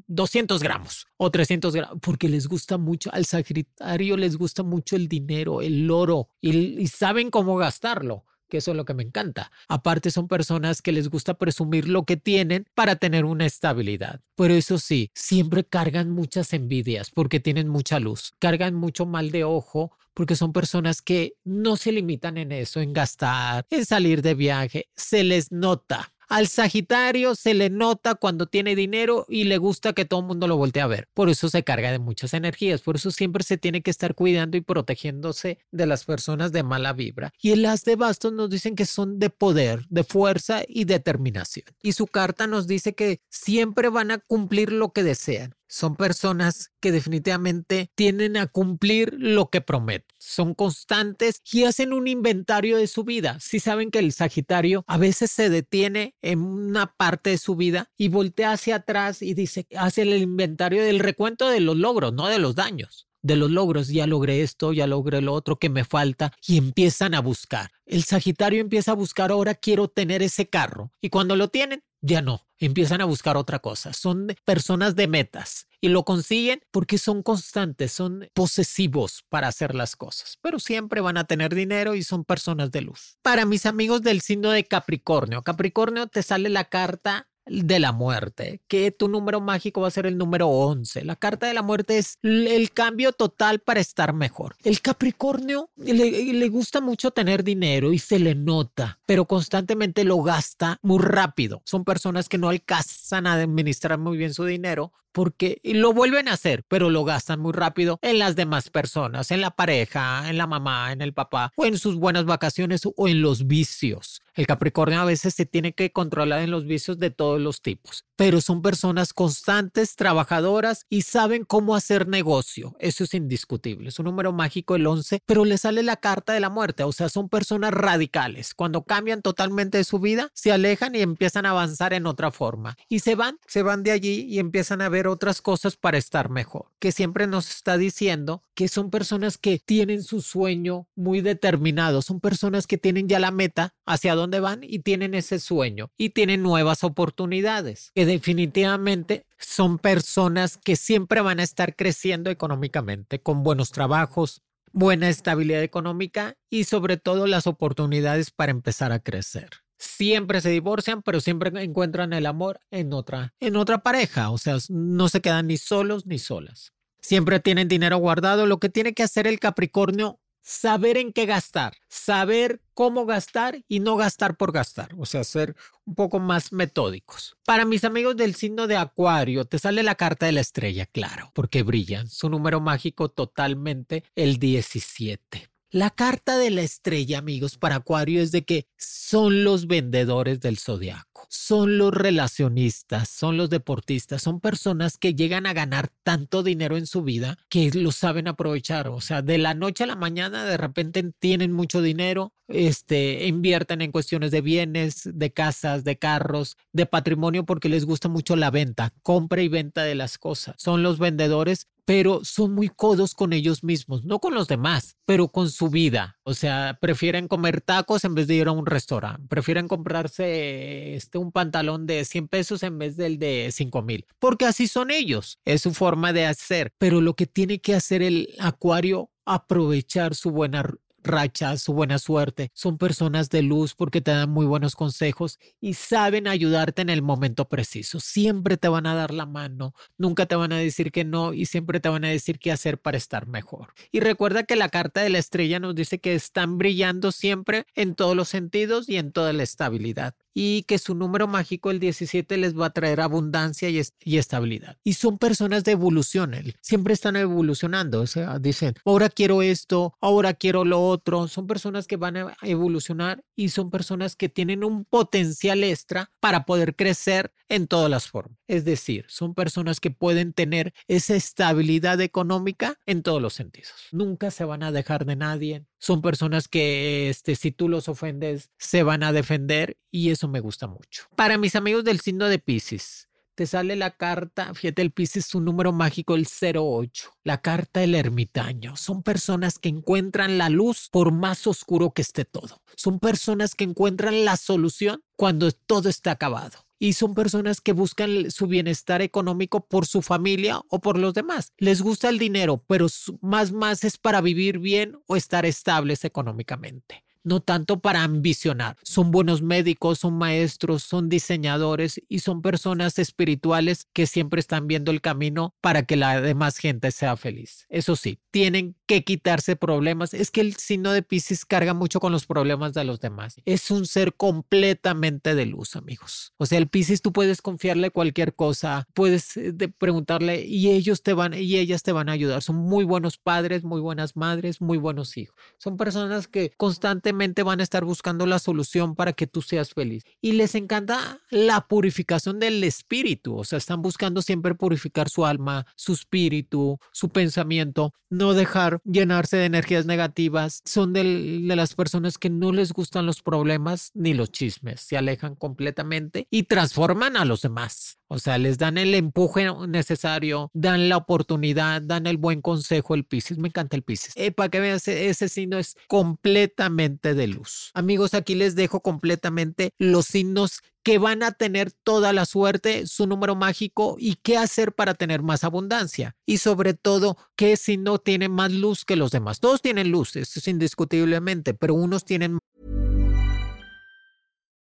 200 0.07 0.63
gramos 0.63 1.07
o 1.17 1.29
300 1.29 1.75
gramos, 1.75 2.00
porque 2.01 2.29
les 2.29 2.47
gusta 2.47 2.77
mucho, 2.77 3.13
al 3.13 3.25
Sagitario 3.25 4.17
les 4.17 4.38
gusta 4.38 4.63
mucho 4.63 4.95
el 4.95 5.07
dinero, 5.07 5.61
el 5.61 5.91
oro, 5.91 6.29
y 6.41 6.88
saben 6.88 7.29
cómo 7.29 7.57
gastarlo 7.57 8.25
que 8.51 8.57
eso 8.57 8.71
es 8.71 8.77
lo 8.77 8.85
que 8.85 8.93
me 8.93 9.01
encanta. 9.01 9.50
Aparte 9.67 10.11
son 10.11 10.27
personas 10.27 10.81
que 10.81 10.91
les 10.91 11.09
gusta 11.09 11.35
presumir 11.35 11.88
lo 11.88 12.03
que 12.03 12.17
tienen 12.17 12.65
para 12.75 12.97
tener 12.97 13.23
una 13.23 13.45
estabilidad. 13.45 14.19
Pero 14.35 14.53
eso 14.53 14.77
sí, 14.77 15.09
siempre 15.15 15.63
cargan 15.63 16.11
muchas 16.11 16.51
envidias 16.53 17.09
porque 17.09 17.39
tienen 17.39 17.69
mucha 17.69 18.00
luz, 18.00 18.33
cargan 18.39 18.75
mucho 18.75 19.05
mal 19.05 19.31
de 19.31 19.45
ojo 19.45 19.97
porque 20.21 20.35
son 20.35 20.53
personas 20.53 21.01
que 21.01 21.33
no 21.43 21.77
se 21.77 21.91
limitan 21.91 22.37
en 22.37 22.51
eso, 22.51 22.79
en 22.79 22.93
gastar, 22.93 23.65
en 23.71 23.83
salir 23.87 24.21
de 24.21 24.35
viaje, 24.35 24.87
se 24.95 25.23
les 25.23 25.51
nota. 25.51 26.13
Al 26.29 26.47
Sagitario 26.47 27.33
se 27.33 27.55
le 27.55 27.71
nota 27.71 28.13
cuando 28.13 28.45
tiene 28.45 28.75
dinero 28.75 29.25
y 29.27 29.45
le 29.45 29.57
gusta 29.57 29.93
que 29.93 30.05
todo 30.05 30.19
el 30.19 30.27
mundo 30.27 30.47
lo 30.47 30.57
voltee 30.57 30.83
a 30.83 30.85
ver. 30.85 31.09
Por 31.15 31.31
eso 31.31 31.49
se 31.49 31.63
carga 31.63 31.91
de 31.91 31.97
muchas 31.97 32.35
energías. 32.35 32.81
Por 32.81 32.97
eso 32.97 33.09
siempre 33.09 33.43
se 33.43 33.57
tiene 33.57 33.81
que 33.81 33.89
estar 33.89 34.13
cuidando 34.13 34.57
y 34.57 34.61
protegiéndose 34.61 35.57
de 35.71 35.87
las 35.87 36.05
personas 36.05 36.51
de 36.51 36.61
mala 36.61 36.93
vibra. 36.93 37.33
Y 37.41 37.53
en 37.53 37.63
las 37.63 37.83
de 37.83 37.95
bastos 37.95 38.31
nos 38.31 38.51
dicen 38.51 38.75
que 38.75 38.85
son 38.85 39.17
de 39.17 39.31
poder, 39.31 39.87
de 39.89 40.03
fuerza 40.03 40.61
y 40.67 40.85
determinación. 40.85 41.65
Y 41.81 41.93
su 41.93 42.05
carta 42.05 42.45
nos 42.45 42.67
dice 42.67 42.93
que 42.93 43.21
siempre 43.31 43.89
van 43.89 44.11
a 44.11 44.19
cumplir 44.19 44.71
lo 44.71 44.93
que 44.93 45.01
desean 45.01 45.55
son 45.71 45.95
personas 45.95 46.69
que 46.81 46.91
definitivamente 46.91 47.89
tienen 47.95 48.35
a 48.35 48.47
cumplir 48.47 49.15
lo 49.17 49.49
que 49.49 49.61
prometen. 49.61 50.13
Son 50.17 50.53
constantes 50.53 51.41
y 51.49 51.63
hacen 51.63 51.93
un 51.93 52.09
inventario 52.09 52.75
de 52.75 52.87
su 52.87 53.05
vida. 53.05 53.37
Si 53.39 53.61
saben 53.61 53.89
que 53.89 53.99
el 53.99 54.11
Sagitario 54.11 54.83
a 54.85 54.97
veces 54.97 55.31
se 55.31 55.49
detiene 55.49 56.13
en 56.21 56.41
una 56.41 56.87
parte 56.97 57.29
de 57.29 57.37
su 57.37 57.55
vida 57.55 57.89
y 57.95 58.09
voltea 58.09 58.51
hacia 58.51 58.75
atrás 58.75 59.21
y 59.21 59.33
dice, 59.33 59.65
hace 59.77 60.01
el 60.01 60.13
inventario 60.21 60.83
del 60.83 60.99
recuento 60.99 61.47
de 61.47 61.61
los 61.61 61.77
logros, 61.77 62.11
no 62.11 62.27
de 62.27 62.39
los 62.39 62.55
daños 62.55 63.07
de 63.23 63.35
los 63.35 63.51
logros, 63.51 63.87
ya 63.89 64.07
logré 64.07 64.41
esto, 64.41 64.73
ya 64.73 64.87
logré 64.87 65.21
lo 65.21 65.33
otro 65.33 65.57
que 65.57 65.69
me 65.69 65.85
falta 65.85 66.33
y 66.47 66.57
empiezan 66.57 67.13
a 67.13 67.21
buscar. 67.21 67.69
El 67.85 68.03
Sagitario 68.03 68.59
empieza 68.59 68.91
a 68.91 68.95
buscar, 68.95 69.31
ahora 69.31 69.53
quiero 69.53 69.87
tener 69.87 70.23
ese 70.23 70.49
carro 70.49 70.91
y 71.01 71.09
cuando 71.09 71.35
lo 71.35 71.49
tienen, 71.49 71.83
ya 72.01 72.22
no, 72.22 72.48
empiezan 72.58 73.01
a 73.01 73.05
buscar 73.05 73.38
otra 73.38 73.60
cosa. 73.60 73.93
Son 73.93 74.36
personas 74.46 74.96
de 74.96 75.08
metas 75.08 75.67
y 75.79 75.89
lo 75.89 76.03
consiguen 76.03 76.62
porque 76.72 76.98
son 76.98 77.24
constantes, 77.24 77.91
son 77.91 78.29
posesivos 78.34 79.24
para 79.29 79.48
hacer 79.48 79.74
las 79.75 79.96
cosas, 79.96 80.38
pero 80.41 80.60
siempre 80.60 81.01
van 81.01 81.17
a 81.17 81.25
tener 81.25 81.55
dinero 81.55 81.96
y 81.96 82.03
son 82.03 82.24
personas 82.24 82.72
de 82.72 82.81
luz. 82.81 83.17
Para 83.22 83.46
mis 83.46 83.65
amigos 83.65 84.01
del 84.01 84.22
signo 84.22 84.51
de 84.51 84.65
Capricornio, 84.65 85.41
Capricornio 85.41 86.08
te 86.08 86.24
sale 86.24 86.50
la 86.50 86.65
carta 86.65 87.29
de 87.45 87.79
la 87.79 87.91
muerte, 87.91 88.62
que 88.67 88.91
tu 88.91 89.07
número 89.07 89.41
mágico 89.41 89.81
va 89.81 89.88
a 89.88 89.91
ser 89.91 90.05
el 90.05 90.17
número 90.17 90.48
11. 90.48 91.03
La 91.05 91.15
carta 91.15 91.48
de 91.48 91.53
la 91.53 91.62
muerte 91.62 91.98
es 91.98 92.17
el 92.24 92.71
cambio 92.71 93.12
total 93.12 93.60
para 93.60 93.79
estar 93.79 94.13
mejor. 94.13 94.55
El 94.63 94.81
Capricornio 94.81 95.69
le, 95.75 96.33
le, 96.33 96.50
gusta 96.50 96.81
mucho 96.81 97.12
tener 97.12 97.43
dinero 97.43 97.93
y 97.93 98.00
se 98.00 98.19
le 98.19 98.36
nota, 98.36 99.00
pero 99.05 99.25
constantemente 99.25 100.03
lo 100.03 100.21
gasta 100.21 100.79
muy 100.81 101.00
rápido. 101.00 101.62
Son 101.65 101.84
personas 101.84 102.30
que 102.30 102.38
no 102.38 102.49
alcanzan 102.49 103.27
a 103.27 103.34
administrar 103.34 103.97
muy 103.97 104.17
bien 104.17 104.34
su 104.34 104.45
dinero 104.45 104.91
porque 105.12 105.60
lo 105.63 105.93
vuelven 105.93 106.28
a 106.28 106.34
hacer, 106.34 106.63
pero 106.67 106.89
lo 106.89 107.04
gastan 107.04 107.39
muy 107.39 107.54
rápido 107.54 108.00
en 108.02 108.19
las 108.19 108.36
demás 108.36 108.69
personas, 108.69 109.32
en 109.32 109.41
la 109.41 109.52
pareja, 109.52 110.30
en 110.30 110.38
la 110.38 110.47
mamá, 110.47 110.91
en 110.91 111.02
el 111.02 111.13
papá, 111.13 111.52
o 111.56 111.65
en 111.65 111.78
sus 111.78 111.95
buenas 111.95 112.26
vacaciones 112.26 112.82
o 112.86 113.08
en 113.08 113.21
los 113.21 113.47
vicios. 113.47 114.21
El 114.34 114.47
Capricornio 114.47 115.02
a 115.02 115.06
veces 115.06 115.34
se 115.34 115.45
tiene 115.45 115.74
que 115.74 115.91
controlar 115.91 116.41
en 116.41 116.52
los 116.52 116.65
vicios 116.65 116.97
de 116.97 117.10
todos 117.12 117.41
los 117.41 117.62
tipos, 117.62 118.06
pero 118.15 118.39
son 118.39 118.62
personas 118.62 119.12
constantes, 119.12 119.97
trabajadoras 119.97 120.86
y 120.89 121.02
saben 121.02 121.43
cómo 121.43 121.76
hacer 121.76 122.08
negocio. 122.08 122.74
Eso 122.80 123.04
es 123.04 123.13
indiscutible. 123.13 123.89
Es 123.89 124.00
un 124.00 124.06
número 124.06 124.32
mágico 124.32 124.76
el 124.76 124.88
11, 124.88 125.21
pero 125.26 125.43
le 125.43 125.58
sale 125.58 125.84
la 125.84 125.97
carta 125.97 126.32
de 126.32 126.39
la 126.39 126.50
muerte, 126.50 126.84
o 126.84 126.93
sea, 126.93 127.10
son 127.10 127.28
personas 127.28 127.74
radicales. 127.74 128.54
Cuando 128.54 128.84
cambian 128.84 129.21
totalmente 129.21 129.78
de 129.78 129.84
su 129.84 130.00
vida, 130.00 130.30
se 130.34 130.54
alejan 130.54 130.95
y 130.95 131.02
empiezan 131.02 131.45
a 131.45 131.50
avanzar 131.50 131.93
en 131.93 132.06
otra 132.06 132.32
forma 132.32 132.78
y 132.88 133.00
se 133.00 133.15
van, 133.15 133.38
se 133.47 133.63
van 133.63 133.84
de 133.84 133.91
allí 133.91 134.26
y 134.30 134.39
empiezan 134.39 134.82
a 134.82 134.89
ver 134.89 135.00
otras 135.07 135.41
cosas 135.41 135.75
para 135.77 135.97
estar 135.97 136.29
mejor, 136.29 136.71
que 136.79 136.91
siempre 136.91 137.27
nos 137.27 137.49
está 137.49 137.77
diciendo 137.77 138.43
que 138.53 138.67
son 138.67 138.89
personas 138.89 139.37
que 139.37 139.59
tienen 139.59 140.03
su 140.03 140.21
sueño 140.21 140.87
muy 140.95 141.21
determinado, 141.21 142.01
son 142.01 142.19
personas 142.19 142.67
que 142.67 142.77
tienen 142.77 143.07
ya 143.07 143.19
la 143.19 143.31
meta 143.31 143.73
hacia 143.85 144.15
dónde 144.15 144.39
van 144.39 144.63
y 144.63 144.79
tienen 144.79 145.13
ese 145.13 145.39
sueño 145.39 145.91
y 145.97 146.09
tienen 146.09 146.43
nuevas 146.43 146.83
oportunidades, 146.83 147.91
que 147.95 148.05
definitivamente 148.05 149.25
son 149.37 149.79
personas 149.79 150.57
que 150.57 150.75
siempre 150.75 151.21
van 151.21 151.39
a 151.39 151.43
estar 151.43 151.75
creciendo 151.75 152.29
económicamente, 152.29 153.21
con 153.21 153.43
buenos 153.43 153.71
trabajos, 153.71 154.41
buena 154.71 155.09
estabilidad 155.09 155.63
económica 155.63 156.37
y 156.49 156.63
sobre 156.65 156.97
todo 156.97 157.27
las 157.27 157.47
oportunidades 157.47 158.31
para 158.31 158.51
empezar 158.51 158.91
a 158.91 158.99
crecer 158.99 159.49
siempre 159.82 160.41
se 160.41 160.50
divorcian, 160.50 161.02
pero 161.02 161.20
siempre 161.20 161.52
encuentran 161.63 162.13
el 162.13 162.26
amor 162.26 162.60
en 162.70 162.94
otra, 162.94 163.34
en 163.39 163.56
otra 163.56 163.80
pareja. 163.80 164.30
O 164.30 164.38
sea, 164.38 164.58
no 164.70 165.10
se 165.10 165.22
quedan 165.22 165.48
ni 165.48 165.58
solos 165.58 166.06
ni 166.06 166.20
solas. 166.20 166.74
Siempre 167.02 167.39
tienen 167.39 167.67
dinero 167.67 167.98
guardado. 167.98 168.46
Lo 168.46 168.60
que 168.60 168.70
tiene 168.70 168.94
que 168.94 169.04
hacer 169.04 169.26
el 169.26 169.39
Capricornio, 169.39 170.20
saber 170.41 170.98
en 170.98 171.13
qué 171.13 171.26
gastar, 171.26 171.74
saber 171.89 172.62
cómo 172.76 173.06
gastar 173.08 173.63
y 173.67 173.80
no 173.80 173.96
gastar 173.96 174.38
por 174.38 174.52
gastar. 174.52 174.91
O 174.98 175.06
sea, 175.08 175.24
ser 175.24 175.56
un 175.86 175.96
poco 175.96 176.20
más 176.20 176.54
metódicos. 176.54 177.36
Para 177.46 177.65
mis 177.65 177.84
amigos 177.84 178.15
del 178.15 178.36
signo 178.36 178.67
de 178.67 178.78
Acuario, 178.78 179.46
te 179.46 179.58
sale 179.58 179.82
la 179.82 179.96
carta 179.96 180.28
de 180.28 180.32
la 180.32 180.41
estrella, 180.41 180.86
claro, 180.86 181.32
porque 181.34 181.63
brillan. 181.63 182.08
Su 182.08 182.30
número 182.30 182.62
mágico 182.62 183.10
totalmente 183.10 184.04
el 184.15 184.38
17. 184.38 185.50
La 185.73 185.89
carta 185.89 186.38
de 186.38 186.49
la 186.49 186.63
estrella, 186.63 187.17
amigos, 187.17 187.57
para 187.57 187.77
Acuario 187.77 188.21
es 188.21 188.34
de 188.34 188.43
que 188.43 188.67
son 188.77 189.45
los 189.45 189.67
vendedores 189.67 190.41
del 190.41 190.57
zodiaco, 190.57 191.11
son 191.29 191.77
los 191.77 191.93
relacionistas, 191.93 193.10
son 193.10 193.38
los 193.38 193.49
deportistas, 193.49 194.21
son 194.21 194.39
personas 194.39 194.97
que 194.97 195.13
llegan 195.13 195.45
a 195.45 195.53
ganar 195.53 195.89
tanto 196.03 196.43
dinero 196.43 196.77
en 196.77 196.88
su 196.88 197.03
vida 197.03 197.38
que 197.49 197.71
lo 197.73 197.91
saben 197.91 198.27
aprovechar. 198.27 198.88
O 198.88 199.01
sea, 199.01 199.21
de 199.21 199.38
la 199.38 199.53
noche 199.53 199.84
a 199.84 199.88
la 199.88 199.95
mañana 199.95 200.45
de 200.45 200.57
repente 200.57 201.12
tienen 201.19 201.51
mucho 201.51 201.81
dinero, 201.81 202.34
este, 202.47 203.27
invierten 203.27 203.81
en 203.81 203.91
cuestiones 203.91 204.31
de 204.31 204.41
bienes, 204.41 205.10
de 205.13 205.31
casas, 205.31 205.84
de 205.84 205.97
carros, 205.97 206.57
de 206.73 206.86
patrimonio 206.86 207.45
porque 207.45 207.69
les 207.69 207.86
gusta 207.86 208.10
mucho 208.10 208.36
la 208.36 208.51
venta, 208.51 208.93
compra 209.01 209.41
y 209.41 209.47
venta 209.47 209.84
de 209.84 209.95
las 209.95 210.17
cosas. 210.17 210.55
Son 210.57 210.84
los 210.84 210.99
vendedores 210.99 211.67
pero 211.86 212.23
son 212.23 212.53
muy 212.53 212.69
codos 212.69 213.13
con 213.13 213.34
ellos 213.34 213.63
mismos, 213.63 214.03
no 214.05 214.19
con 214.19 214.34
los 214.34 214.47
demás, 214.47 214.95
pero 215.05 215.27
con 215.27 215.49
su 215.49 215.69
vida. 215.69 216.19
O 216.23 216.34
sea, 216.36 216.77
prefieren 216.79 217.27
comer 217.27 217.62
tacos 217.62 218.03
en 218.05 218.13
vez 218.13 218.27
de 218.27 218.36
ir 218.36 218.47
a 218.47 218.51
un 218.51 218.67
restaurante, 218.67 219.27
prefieren 219.27 219.67
comprarse 219.67 220.95
este, 220.95 221.17
un 221.17 221.31
pantalón 221.31 221.88
de 221.88 222.05
100 222.05 222.27
pesos 222.27 222.62
en 222.63 222.77
vez 222.77 222.95
del 222.95 223.17
de 223.17 223.49
5 223.51 223.81
mil, 223.81 224.05
porque 224.19 224.45
así 224.45 224.67
son 224.67 224.91
ellos, 224.91 225.39
es 225.45 225.62
su 225.62 225.73
forma 225.73 226.13
de 226.13 226.25
hacer. 226.25 226.73
Pero 226.77 227.01
lo 227.01 227.15
que 227.15 227.25
tiene 227.25 227.60
que 227.60 227.73
hacer 227.73 228.03
el 228.03 228.29
acuario 228.39 229.10
aprovechar 229.25 230.13
su 230.13 230.31
buena 230.31 230.63
racha, 231.03 231.57
su 231.57 231.73
buena 231.73 231.99
suerte. 231.99 232.51
Son 232.53 232.77
personas 232.77 233.29
de 233.29 233.41
luz 233.41 233.73
porque 233.75 234.01
te 234.01 234.11
dan 234.11 234.29
muy 234.29 234.45
buenos 234.45 234.75
consejos 234.75 235.39
y 235.59 235.73
saben 235.73 236.27
ayudarte 236.27 236.81
en 236.81 236.89
el 236.89 237.01
momento 237.01 237.47
preciso. 237.47 237.99
Siempre 237.99 238.57
te 238.57 238.67
van 238.67 238.85
a 238.85 238.95
dar 238.95 239.13
la 239.13 239.25
mano, 239.25 239.73
nunca 239.97 240.25
te 240.25 240.35
van 240.35 240.53
a 240.53 240.57
decir 240.57 240.91
que 240.91 241.03
no 241.03 241.33
y 241.33 241.45
siempre 241.45 241.79
te 241.79 241.89
van 241.89 242.05
a 242.05 242.09
decir 242.09 242.39
qué 242.39 242.51
hacer 242.51 242.79
para 242.79 242.97
estar 242.97 243.27
mejor. 243.27 243.73
Y 243.91 243.99
recuerda 243.99 244.43
que 244.43 244.55
la 244.55 244.69
carta 244.69 245.01
de 245.01 245.09
la 245.09 245.19
estrella 245.19 245.59
nos 245.59 245.75
dice 245.75 245.99
que 245.99 246.15
están 246.15 246.57
brillando 246.57 247.11
siempre 247.11 247.65
en 247.75 247.95
todos 247.95 248.15
los 248.15 248.29
sentidos 248.29 248.89
y 248.89 248.97
en 248.97 249.11
toda 249.11 249.33
la 249.33 249.43
estabilidad 249.43 250.15
y 250.34 250.63
que 250.63 250.78
su 250.78 250.96
número 250.96 251.28
mágico, 251.28 251.72
el 251.72 251.80
17, 251.80 252.38
les 252.38 252.58
va 252.58 252.67
a 252.67 252.74
traer 252.74 253.02
abundancia 253.02 253.70
y, 253.70 254.17
estabilidad. 254.17 254.78
Y 254.84 254.94
son 254.94 255.17
personas 255.17 255.63
de 255.63 255.72
evolución, 255.72 256.32
siempre 256.62 256.94
están 256.94 257.15
evolucionando, 257.15 258.02
o 258.02 258.08
sea, 258.08 258.39
dicen, 258.39 258.76
ahora 258.86 259.10
quiero 259.10 259.41
esto, 259.41 259.96
ahora 260.00 260.34
quiero 260.34 260.65
lo 260.65 260.82
otro, 260.82 261.28
son 261.28 261.48
personas 261.48 261.88
que 261.88 261.98
van 261.98 262.17
a 262.17 262.36
evolucionar 262.44 263.24
y 263.36 263.50
son 263.50 263.70
personas 263.70 264.15
que 264.15 264.30
tienen 264.30 264.63
un 264.63 264.86
potencial 264.86 265.63
extra 265.63 266.12
para 266.20 266.46
poder 266.46 266.76
crecer 266.76 267.34
en 267.50 267.67
todas 267.67 267.89
las 267.89 268.08
formas. 268.08 268.38
Es 268.48 268.63
decir, 268.65 269.06
son 269.10 269.34
personas 269.34 269.80
que 269.80 269.91
pueden 269.91 270.34
tener 270.34 270.74
esa 270.88 271.15
estabilidad 271.15 272.00
económica 272.00 272.80
en 272.86 273.04
todos 273.04 273.22
los 273.22 273.34
sentidos. 273.34 273.74
Nunca 273.91 274.32
se 274.32 274.46
van 274.46 274.63
a 274.63 274.72
dejar 274.72 275.06
de 275.06 275.15
nadie, 275.15 275.65
son 275.82 276.02
personas 276.04 276.48
que 276.48 277.10
este, 277.10 277.36
si 277.36 277.52
tú 277.52 277.67
los 277.67 277.89
ofendes 277.89 278.52
se 278.60 278.84
van 278.84 279.02
a 279.02 279.12
defender 279.12 279.78
y 279.89 280.12
eso 280.12 280.28
me 280.28 280.39
gusta 280.39 280.67
mucho. 280.67 281.08
Para 281.15 281.39
mis 281.39 281.56
amigos 281.56 281.84
del 281.84 282.00
signo 282.00 282.30
de 282.30 282.38
Pisces, 282.38 283.10
te 283.34 283.48
sale 283.48 283.76
la 283.76 283.98
carta, 283.98 284.54
fíjate, 284.54 284.84
el 284.84 284.91
Pisces 284.91 285.26
es 285.26 285.36
un 285.36 285.46
número 285.46 285.72
mágico, 285.74 286.13
el 286.13 286.28
08, 286.28 287.17
la 287.24 287.41
carta 287.41 287.80
del 287.80 287.96
ermitaño. 287.96 288.78
Son 288.78 289.02
personas 289.02 289.58
que 289.58 289.70
encuentran 289.70 290.38
la 290.38 290.50
luz 290.50 290.88
por 290.91 291.12
más 291.12 291.48
oscuro 291.48 291.91
que 291.91 292.04
esté 292.04 292.26
todo. 292.26 292.62
Son 292.76 293.00
personas 293.00 293.56
que 293.56 293.63
encuentran 293.63 294.24
la 294.24 294.38
solución 294.38 295.04
cuando 295.17 295.52
todo 295.52 295.89
está 295.89 296.12
acabado 296.12 296.60
y 296.82 296.94
son 296.94 297.13
personas 297.13 297.62
que 297.62 297.74
buscan 297.74 298.32
su 298.32 298.48
bienestar 298.48 299.04
económico 299.04 299.67
por 299.67 299.86
su 299.86 300.02
familia 300.02 300.60
o 300.67 300.80
por 300.80 300.98
los 300.98 301.13
demás. 301.13 301.54
Les 301.60 301.84
gusta 301.84 302.10
el 302.10 302.17
dinero, 302.17 302.63
pero 302.65 302.88
más 303.22 303.52
más 303.52 303.84
es 303.84 304.00
para 304.00 304.20
vivir 304.20 304.58
bien 304.58 304.98
o 305.06 305.15
estar 305.15 305.46
estables 305.46 306.04
económicamente 306.06 307.06
no 307.23 307.39
tanto 307.41 307.79
para 307.79 308.03
ambicionar. 308.03 308.77
Son 308.84 309.12
buenos 309.12 309.41
médicos, 309.41 309.99
son 309.99 310.17
maestros, 310.17 310.84
son 310.84 311.10
diseñadores 311.10 312.01
y 312.07 312.19
son 312.19 312.41
personas 312.41 312.99
espirituales 312.99 313.88
que 313.93 314.07
siempre 314.07 314.39
están 314.39 314.67
viendo 314.67 314.91
el 314.91 315.01
camino 315.01 315.53
para 315.62 315.84
que 315.84 315.95
la 315.95 316.21
demás 316.21 316.57
gente 316.57 316.91
sea 316.91 317.17
feliz. 317.17 317.65
Eso 317.69 317.95
sí, 317.95 318.19
tienen 318.31 318.75
que 318.86 319.03
quitarse 319.03 319.55
problemas. 319.55 320.13
Es 320.13 320.31
que 320.31 320.41
el 320.41 320.55
signo 320.55 320.91
de 320.91 321.03
Pisces 321.03 321.45
carga 321.45 321.73
mucho 321.73 321.99
con 321.99 322.12
los 322.12 322.25
problemas 322.25 322.73
de 322.73 322.84
los 322.84 322.99
demás. 322.99 323.36
Es 323.45 323.71
un 323.71 323.86
ser 323.86 324.15
completamente 324.15 325.36
de 325.36 325.45
luz, 325.45 325.75
amigos. 325.75 326.34
O 326.38 326.45
sea, 326.45 326.57
el 326.57 326.67
Pisces 326.67 327.01
tú 327.01 327.13
puedes 327.13 327.41
confiarle 327.41 327.91
cualquier 327.91 328.36
cosa, 328.36 328.88
puedes 328.93 329.38
eh, 329.38 329.53
preguntarle 329.77 330.45
y 330.45 330.69
ellos 330.69 331.03
te 331.03 331.13
van 331.13 331.34
y 331.34 331.57
ellas 331.57 331.84
te 331.84 331.91
van 331.91 332.10
a 332.10 332.13
ayudar. 332.13 332.41
Son 332.41 332.55
muy 332.55 332.84
buenos 332.84 333.17
padres, 333.17 333.63
muy 333.63 333.81
buenas 333.81 334.15
madres, 334.15 334.62
muy 334.62 334.77
buenos 334.77 335.17
hijos. 335.17 335.36
Son 335.57 335.77
personas 335.77 336.27
que 336.27 336.51
constantemente 336.57 337.11
van 337.43 337.60
a 337.60 337.63
estar 337.63 337.86
buscando 337.86 338.26
la 338.26 338.39
solución 338.39 338.95
para 338.95 339.13
que 339.13 339.28
tú 339.28 339.41
seas 339.41 339.74
feliz. 339.74 340.04
Y 340.21 340.34
les 340.34 340.56
encanta 340.56 341.19
la 341.30 341.67
purificación 341.67 342.39
del 342.39 342.63
espíritu, 342.63 343.38
o 343.38 343.43
sea, 343.43 343.58
están 343.58 343.82
buscando 343.82 344.21
siempre 344.21 344.56
purificar 344.56 345.10
su 345.10 345.26
alma, 345.26 345.65
su 345.76 345.93
espíritu, 345.93 346.80
su 346.91 347.10
pensamiento, 347.10 347.93
no 348.10 348.34
dejar 348.34 348.82
llenarse 348.84 349.38
de 349.38 349.45
energías 349.45 349.86
negativas. 349.86 350.62
Son 350.65 350.93
de, 350.93 351.04
las 351.04 351.76
personas 351.76 352.17
que 352.17 352.30
no 352.30 352.52
les 352.52 352.74
gustan 352.74 353.06
los 353.06 353.21
problemas 353.21 353.91
ni 353.93 354.13
los 354.13 354.32
chismes, 354.32 354.82
se 354.82 354.97
alejan 354.97 355.36
completamente 355.36 356.28
y 356.30 356.43
transforman 356.43 357.17
a 357.17 357.26
los 357.26 357.41
demás. 357.41 358.00
O 358.13 358.19
sea, 358.19 358.38
les 358.38 358.58
dan 358.58 358.78
el 358.78 358.93
empuje 358.93 359.47
necesario, 359.69 360.52
dan 360.54 360.89
la 360.89 360.97
oportunidad, 360.97 361.82
dan 361.82 362.08
el 362.08 362.17
buen 362.17 362.41
consejo 362.41 362.93
el 362.93 363.06
Pisces. 363.06 363.38
Me 363.38 363.47
encanta 363.47 363.78
el 363.78 363.84
Pisces. 363.84 364.13
Para 364.36 364.50
que 364.50 364.60
vean, 364.60 364.80
ese 364.86 365.30
signo 365.30 365.58
es 365.58 365.78
completamente 365.88 367.13
de 367.13 367.28
luz. 367.28 367.71
Amigos, 367.74 368.13
aquí 368.13 368.36
les 368.36 368.56
dejo 368.56 368.82
completamente 368.82 369.69
los 369.78 370.08
signos 370.08 370.60
que 370.84 370.97
van 370.97 371.24
a 371.24 371.32
tener 371.32 371.71
toda 371.71 372.12
la 372.12 372.26
suerte, 372.26 372.88
su 372.88 373.08
número 373.08 373.36
mágico 373.36 373.95
y 374.00 374.15
qué 374.15 374.38
hacer 374.38 374.74
para 374.74 374.93
tener 374.93 375.21
más 375.21 375.43
abundancia. 375.43 376.15
Y 376.26 376.38
sobre 376.38 376.74
todo, 376.74 377.17
qué 377.36 377.56
signo 377.56 378.00
tiene 378.00 378.30
más 378.30 378.52
luz 378.52 378.84
que 378.84 378.95
los 378.95 379.12
demás. 379.12 379.39
Todos 379.39 379.62
tienen 379.62 379.91
luz, 379.91 380.15
eso 380.15 380.39
es 380.39 380.47
indiscutiblemente, 380.47 381.54
pero 381.54 381.76
unos 381.76 382.04
tienen 382.04 382.39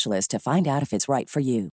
specialist 0.00 0.30
to 0.30 0.38
find 0.38 0.66
out 0.66 0.82
if 0.82 0.92
it's 0.92 1.08
right 1.08 1.28
for 1.28 1.42
you. 1.42 1.70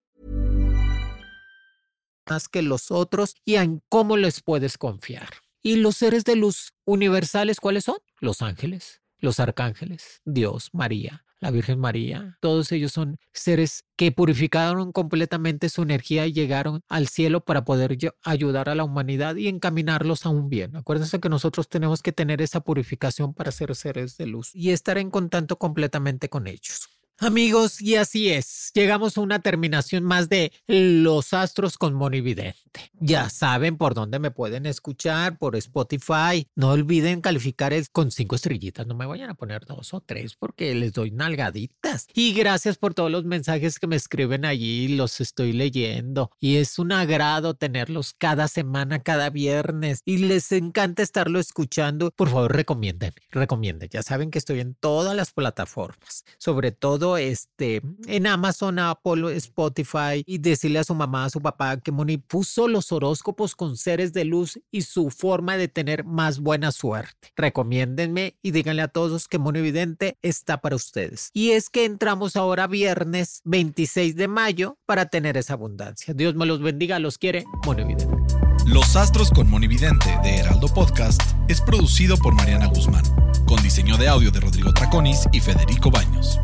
Más 2.30 2.48
que 2.48 2.62
los 2.62 2.90
otros 2.90 3.36
y 3.46 3.56
en 3.56 3.82
cómo 3.90 4.16
les 4.16 4.42
puedes 4.42 4.78
confiar. 4.78 5.30
Y 5.62 5.76
los 5.76 5.98
seres 5.98 6.24
de 6.24 6.36
luz 6.36 6.74
universales, 6.86 7.60
¿cuáles 7.60 7.86
son? 7.86 7.98
Los 8.20 8.42
ángeles, 8.42 9.02
los 9.20 9.40
arcángeles, 9.40 10.22
Dios, 10.26 10.70
María, 10.74 11.26
la 11.40 11.52
Virgen 11.52 11.80
María. 11.80 12.38
Todos 12.40 12.72
ellos 12.72 12.94
son 12.94 13.18
seres 13.34 13.84
que 13.98 14.14
purificaron 14.14 14.94
completamente 14.94 15.68
su 15.68 15.82
energía 15.82 16.26
y 16.26 16.34
llegaron 16.34 16.82
al 16.88 17.08
cielo 17.08 17.44
para 17.44 17.66
poder 17.66 17.98
ayudar 18.24 18.70
a 18.70 18.76
la 18.76 18.86
humanidad 18.86 19.36
y 19.36 19.50
encaminarlos 19.50 20.26
a 20.26 20.30
un 20.30 20.50
bien. 20.50 20.76
Acuérdense 20.78 21.20
que 21.20 21.30
nosotros 21.30 21.68
tenemos 21.68 22.02
que 22.02 22.14
tener 22.14 22.42
esa 22.42 22.62
purificación 22.62 23.34
para 23.34 23.52
ser 23.52 23.76
seres 23.76 24.16
de 24.16 24.28
luz 24.28 24.52
y 24.54 24.72
estar 24.72 24.98
en 24.98 25.12
contacto 25.12 25.58
completamente 25.58 26.30
con 26.30 26.48
ellos. 26.48 26.90
Amigos, 27.26 27.80
y 27.80 27.96
así 27.96 28.30
es, 28.30 28.70
llegamos 28.74 29.18
a 29.18 29.22
una 29.22 29.40
terminación 29.40 30.04
más 30.04 30.28
de 30.28 30.52
Los 30.68 31.34
Astros 31.34 31.78
con 31.78 31.94
Monividente. 31.94 32.92
Ya 33.00 33.30
saben 33.30 33.78
por 33.78 33.94
dónde 33.94 34.20
me 34.20 34.32
pueden 34.32 34.66
escuchar, 34.66 35.38
por 35.38 35.56
Spotify. 35.56 36.46
No 36.56 36.72
olviden 36.72 37.22
calificar 37.22 37.74
con 37.94 38.12
cinco 38.12 38.36
estrellitas, 38.36 38.88
no 38.88 38.96
me 38.96 39.06
vayan 39.06 39.30
a 39.30 39.36
poner 39.36 39.66
dos 39.66 39.94
o 39.94 40.02
tres 40.02 40.36
porque 40.36 40.76
les 40.76 40.92
doy 40.92 41.12
nalgaditas. 41.12 42.08
Y 42.14 42.34
gracias 42.34 42.78
por 42.78 42.94
todos 42.94 43.10
los 43.10 43.24
mensajes 43.24 43.80
que 43.80 43.88
me 43.88 43.96
escriben 43.96 44.44
allí, 44.44 44.90
los 44.90 45.22
estoy 45.22 45.54
leyendo. 45.54 46.30
Y 46.42 46.58
es 46.58 46.78
un 46.78 46.92
agrado 46.92 47.54
tenerlos 47.54 48.14
cada 48.18 48.50
semana, 48.50 49.02
cada 49.02 49.30
viernes. 49.30 50.02
Y 50.04 50.18
les 50.18 50.52
encanta 50.52 51.04
estarlo 51.04 51.40
escuchando. 51.40 52.12
Por 52.12 52.28
favor, 52.28 52.54
recomienden, 52.54 53.14
recomienden. 53.32 53.88
Ya 53.90 54.04
saben 54.04 54.30
que 54.30 54.40
estoy 54.40 54.60
en 54.60 54.76
todas 54.76 55.16
las 55.16 55.32
plataformas, 55.32 56.26
sobre 56.38 56.74
todo 56.74 57.12
este, 57.17 57.82
en 58.08 58.28
Amazon, 58.28 58.80
Apple, 58.80 59.36
Spotify 59.38 60.23
y 60.26 60.38
decirle 60.38 60.80
a 60.80 60.84
su 60.84 60.95
mamá, 60.95 61.26
a 61.26 61.30
su 61.30 61.41
papá 61.41 61.78
que 61.78 61.91
Moni 61.91 62.17
puso 62.17 62.67
los 62.67 62.91
horóscopos 62.91 63.56
con 63.56 63.78
seres 63.78 64.13
de 64.13 64.26
luz 64.26 64.60
y 64.71 64.84
su 64.84 65.10
forma 65.10 65.58
de 65.58 65.67
tener 65.67 66.04
más 66.04 66.39
buena 66.39 66.71
suerte. 66.71 67.32
Recomiéndenme 67.36 68.38
y 68.41 68.52
díganle 68.52 68.82
a 68.82 68.88
todos 68.88 69.28
que 69.28 69.39
Moni 69.39 69.62
Vidente 69.62 70.17
está 70.21 70.62
para 70.62 70.76
ustedes. 70.76 71.30
Y 71.34 71.52
es 71.52 71.69
que 71.69 71.86
entramos 71.86 72.36
ahora 72.36 72.67
viernes 72.67 73.41
26 73.45 74.15
de 74.15 74.28
mayo 74.28 74.78
para 74.86 75.08
tener 75.08 75.38
esa 75.38 75.54
abundancia. 75.54 76.13
Dios 76.13 76.36
me 76.36 76.45
los 76.45 76.62
bendiga, 76.62 76.99
los 76.99 77.17
quiere 77.17 77.45
Moni 77.65 77.84
Vidente. 77.84 78.23
Los 78.65 78.95
Astros 78.95 79.30
con 79.30 79.49
Monividente 79.49 80.17
de 80.23 80.38
Heraldo 80.38 80.67
Podcast 80.67 81.21
es 81.49 81.60
producido 81.60 82.15
por 82.17 82.34
Mariana 82.34 82.67
Guzmán, 82.67 83.04
con 83.45 83.62
diseño 83.62 83.97
de 83.97 84.08
audio 84.08 84.32
de 84.32 84.39
Rodrigo 84.39 84.73
Traconis 84.73 85.28
y 85.34 85.41
Federico 85.41 85.91
Baños. 85.91 86.39